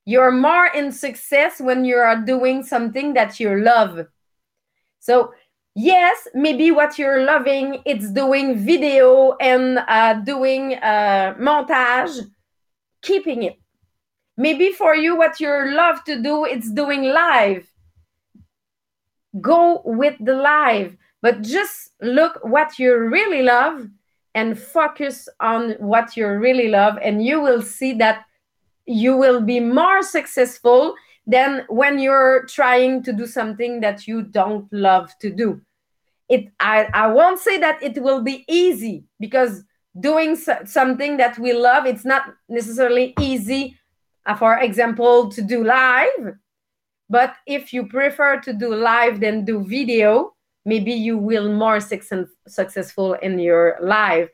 You're 0.04 0.32
more 0.32 0.66
in 0.66 0.92
success 0.92 1.60
when 1.60 1.84
you 1.84 1.96
are 1.96 2.20
doing 2.20 2.62
something 2.62 3.14
that 3.14 3.40
you 3.40 3.58
love. 3.60 4.06
So 5.00 5.32
yes 5.78 6.26
maybe 6.34 6.70
what 6.70 6.98
you're 6.98 7.22
loving 7.24 7.80
it's 7.84 8.10
doing 8.10 8.58
video 8.58 9.36
and 9.40 9.78
uh, 9.86 10.14
doing 10.14 10.74
uh, 10.74 11.34
montage 11.38 12.14
keeping 13.02 13.42
it. 13.42 13.56
Maybe 14.36 14.72
for 14.72 14.94
you 14.94 15.16
what 15.16 15.40
you 15.40 15.50
love 15.74 16.04
to 16.04 16.22
do 16.22 16.44
it's 16.44 16.70
doing 16.70 17.04
live. 17.04 17.68
Go 19.40 19.82
with 19.84 20.16
the 20.20 20.34
live 20.34 20.96
but 21.20 21.42
just 21.42 21.90
look 22.00 22.38
what 22.42 22.78
you 22.78 22.96
really 22.96 23.42
love 23.42 23.88
and 24.34 24.58
focus 24.58 25.28
on 25.40 25.72
what 25.78 26.16
you 26.16 26.28
really 26.28 26.68
love 26.68 26.96
and 27.02 27.24
you 27.24 27.40
will 27.40 27.62
see 27.62 27.92
that 27.94 28.24
you 28.86 29.16
will 29.16 29.40
be 29.40 29.58
more 29.60 30.02
successful 30.02 30.94
than 31.28 31.64
when 31.68 31.98
you're 32.00 32.46
trying 32.46 33.02
to 33.04 33.12
do 33.12 33.26
something 33.26 33.80
that 33.80 34.08
you 34.08 34.22
don't 34.22 34.66
love 34.72 35.12
to 35.20 35.30
do 35.30 35.60
it 36.28 36.48
i, 36.58 36.88
I 36.92 37.06
won't 37.08 37.38
say 37.38 37.58
that 37.58 37.82
it 37.82 38.02
will 38.02 38.22
be 38.22 38.44
easy 38.48 39.04
because 39.20 39.62
doing 39.98 40.34
so, 40.36 40.58
something 40.64 41.18
that 41.18 41.38
we 41.38 41.52
love 41.52 41.86
it's 41.86 42.04
not 42.04 42.22
necessarily 42.48 43.14
easy 43.20 43.76
uh, 44.26 44.34
for 44.34 44.58
example 44.58 45.28
to 45.30 45.42
do 45.42 45.64
live 45.64 46.34
but 47.08 47.36
if 47.46 47.72
you 47.72 47.86
prefer 47.86 48.38
to 48.40 48.52
do 48.52 48.74
live 48.74 49.20
than 49.20 49.44
do 49.44 49.64
video, 49.64 50.34
maybe 50.64 50.92
you 50.92 51.16
will 51.16 51.52
more 51.52 51.80
success- 51.80 52.28
successful 52.46 53.14
in 53.14 53.38
your 53.38 53.78
live. 53.80 54.28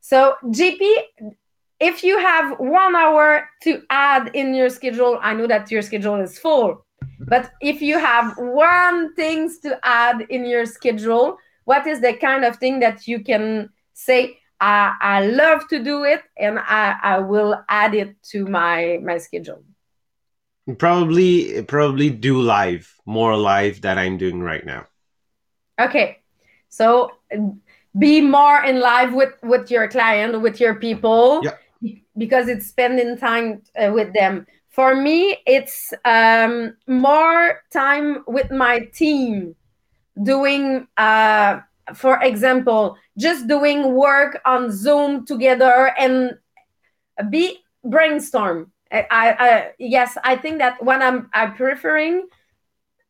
So 0.00 0.36
JP, 0.44 0.82
if 1.82 2.04
you 2.04 2.16
have 2.16 2.58
one 2.60 2.94
hour 2.94 3.48
to 3.64 3.82
add 3.90 4.30
in 4.34 4.54
your 4.54 4.70
schedule, 4.70 5.18
I 5.20 5.34
know 5.34 5.48
that 5.48 5.70
your 5.70 5.82
schedule 5.82 6.20
is 6.20 6.38
full, 6.38 6.86
but 7.18 7.50
if 7.60 7.82
you 7.82 7.98
have 7.98 8.34
one 8.38 9.14
things 9.14 9.58
to 9.60 9.78
add 9.82 10.20
in 10.30 10.46
your 10.46 10.64
schedule, 10.64 11.38
what 11.64 11.86
is 11.88 12.00
the 12.00 12.14
kind 12.14 12.44
of 12.44 12.56
thing 12.56 12.78
that 12.80 13.08
you 13.08 13.20
can 13.20 13.70
say? 13.94 14.38
I, 14.60 14.94
I 15.00 15.26
love 15.26 15.66
to 15.68 15.82
do 15.82 16.04
it, 16.04 16.22
and 16.38 16.60
I, 16.60 16.94
I 17.02 17.18
will 17.18 17.60
add 17.68 17.96
it 17.96 18.14
to 18.30 18.46
my 18.46 19.00
my 19.02 19.18
schedule. 19.18 19.64
Probably, 20.78 21.64
probably 21.64 22.10
do 22.10 22.40
live 22.40 22.94
more 23.04 23.36
live 23.36 23.80
that 23.80 23.98
I'm 23.98 24.18
doing 24.18 24.40
right 24.40 24.64
now. 24.64 24.86
Okay, 25.80 26.18
so 26.68 27.10
be 27.98 28.20
more 28.20 28.62
in 28.62 28.78
live 28.78 29.12
with 29.12 29.34
with 29.42 29.68
your 29.68 29.88
client, 29.88 30.40
with 30.40 30.60
your 30.60 30.76
people, 30.76 31.40
yeah. 31.42 31.56
Because 32.16 32.48
it's 32.48 32.66
spending 32.66 33.16
time 33.16 33.62
uh, 33.76 33.90
with 33.92 34.12
them. 34.14 34.46
For 34.70 34.94
me, 34.94 35.38
it's 35.46 35.92
um, 36.04 36.76
more 36.86 37.62
time 37.72 38.24
with 38.26 38.50
my 38.50 38.88
team, 38.94 39.54
doing, 40.22 40.86
uh, 40.96 41.60
for 41.94 42.22
example, 42.22 42.96
just 43.18 43.46
doing 43.48 43.94
work 43.94 44.40
on 44.46 44.72
Zoom 44.72 45.26
together 45.26 45.92
and 45.98 46.38
be 47.28 47.58
brainstorm 47.84 48.72
I, 48.92 49.06
I, 49.10 49.70
yes, 49.78 50.18
I 50.22 50.36
think 50.36 50.58
that 50.58 50.82
when 50.84 51.02
I'm 51.02 51.30
I'm 51.32 51.54
preferring 51.54 52.28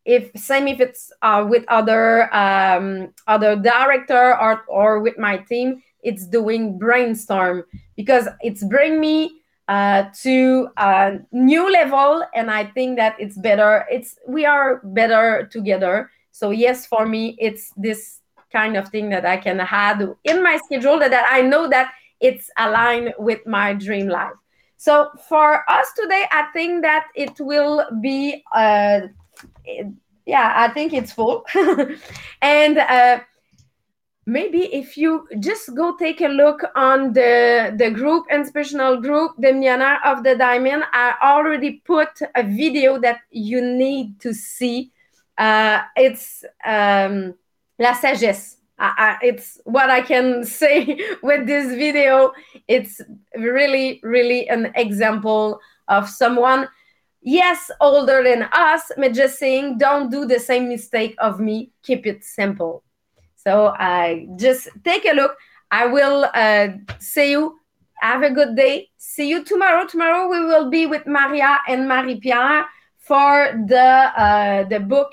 if 0.05 0.31
same 0.37 0.69
if 0.69 0.81
it's 0.81 1.13
uh, 1.23 1.47
with 1.49 1.65
other 1.69 2.35
um, 2.35 3.13
other 3.27 3.57
director 3.57 4.39
or 4.39 4.65
or 4.69 5.01
with 5.01 5.19
my 5.19 5.39
team, 5.39 5.83
it's 6.03 6.27
doing 6.27 6.79
brainstorm 6.79 7.65
because 7.97 8.29
it's 8.41 8.65
bring 8.65 9.01
me 9.01 9.41
uh, 9.69 10.05
to 10.23 10.69
a 10.77 11.19
new 11.31 11.71
level, 11.71 12.25
and 12.35 12.51
I 12.51 12.65
think 12.65 12.97
that 12.99 13.17
it's 13.19 13.39
better. 13.39 13.87
It's 13.91 14.19
we 14.27 14.45
are 14.45 14.81
better 14.85 15.49
together. 15.51 16.11
So 16.33 16.51
yes, 16.51 16.87
for 16.87 17.07
me, 17.07 17.37
it's 17.39 17.73
this 17.77 18.21
kind 18.53 18.77
of 18.77 18.89
thing 18.89 19.09
that 19.11 19.25
I 19.25 19.37
can 19.37 19.61
add 19.61 20.15
in 20.25 20.43
my 20.43 20.59
schedule 20.65 20.99
that, 20.99 21.11
that 21.11 21.27
I 21.31 21.43
know 21.43 21.69
that 21.69 21.93
it's 22.21 22.51
aligned 22.59 23.15
with 23.19 23.47
my 23.47 23.73
dream 23.73 24.09
life. 24.09 24.33
So 24.77 25.11
for 25.29 25.69
us 25.71 25.87
today, 25.97 26.25
I 26.31 26.49
think 26.53 26.83
that 26.83 27.07
it 27.15 27.39
will 27.39 27.87
be, 28.01 28.43
uh, 28.55 29.01
yeah, 30.27 30.53
I 30.57 30.69
think 30.69 30.93
it's 30.93 31.13
full. 31.13 31.45
and 32.43 32.79
uh, 32.79 33.21
maybe 34.27 34.75
if 34.75 34.97
you 34.97 35.27
just 35.41 35.75
go 35.75 35.97
take 35.97 36.21
a 36.21 36.29
look 36.29 36.65
on 36.77 37.13
the, 37.13 37.75
the 37.77 37.91
group, 37.91 38.27
inspirational 38.31 39.01
group, 39.01 39.33
the 39.39 39.53
Millionaire 39.53 40.01
of 40.05 40.23
the 40.23 40.37
Diamond, 40.37 40.85
I 40.93 41.15
already 41.23 41.83
put 41.85 42.21
a 42.35 42.43
video 42.43 42.99
that 43.01 43.21
you 43.31 43.61
need 43.61 44.21
to 44.21 44.33
see. 44.33 44.93
Uh, 45.39 45.81
it's 45.97 46.45
um, 46.65 47.35
La 47.79 47.95
Sagesse 47.95 48.57
I, 48.83 49.17
it's 49.23 49.61
what 49.65 49.91
I 49.91 50.01
can 50.01 50.45
say 50.61 50.99
with 51.23 51.47
this 51.47 51.69
video. 51.69 52.33
It's 52.69 53.01
really, 53.37 54.01
really 54.03 54.49
an 54.49 54.73
example 54.75 55.61
of 55.89 56.09
someone, 56.09 56.69
yes, 57.23 57.71
older 57.81 58.23
than 58.23 58.49
us, 58.53 58.91
but 58.97 59.15
just 59.15 59.39
saying, 59.39 59.79
don't 59.79 60.11
do 60.11 60.27
the 60.27 60.39
same 60.39 60.69
mistake 60.69 61.15
of 61.19 61.41
me. 61.41 61.71
Keep 61.83 62.07
it 62.07 62.25
simple. 62.25 62.83
So 63.37 63.75
I 63.79 64.27
uh, 64.31 64.37
just 64.37 64.69
take 64.85 65.05
a 65.05 65.13
look. 65.13 65.37
I 65.71 65.87
will 65.87 66.29
uh, 66.35 66.69
see 66.99 67.33
you. 67.33 67.59
Have 68.01 68.23
a 68.23 68.31
good 68.31 68.57
day. 68.57 68.89
See 68.99 69.29
you 69.29 69.45
tomorrow. 69.45 69.87
Tomorrow 69.87 70.29
we 70.29 70.41
will 70.41 70.71
be 70.71 70.87
with 70.87 71.07
Maria 71.07 71.59
and 71.69 71.89
Marie-Pier 71.89 72.67
for 72.99 73.53
the 73.67 73.79
uh, 73.79 74.65
the 74.65 74.81
book 74.81 75.13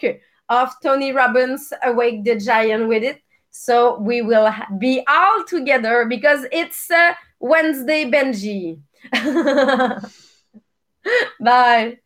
of 0.50 0.70
Tony 0.82 1.12
Robbins, 1.12 1.72
Awaken 1.84 2.24
the 2.24 2.36
Giant 2.38 2.88
Within. 2.88 3.18
So 3.52 4.00
we 4.00 4.22
will 4.22 4.52
be 4.78 5.04
all 5.08 5.44
together 5.46 6.06
because 6.06 6.46
it's 6.52 6.90
uh, 6.90 7.14
Wednesday 7.40 8.10
Benji. 8.10 8.80
Bye. 11.40 12.00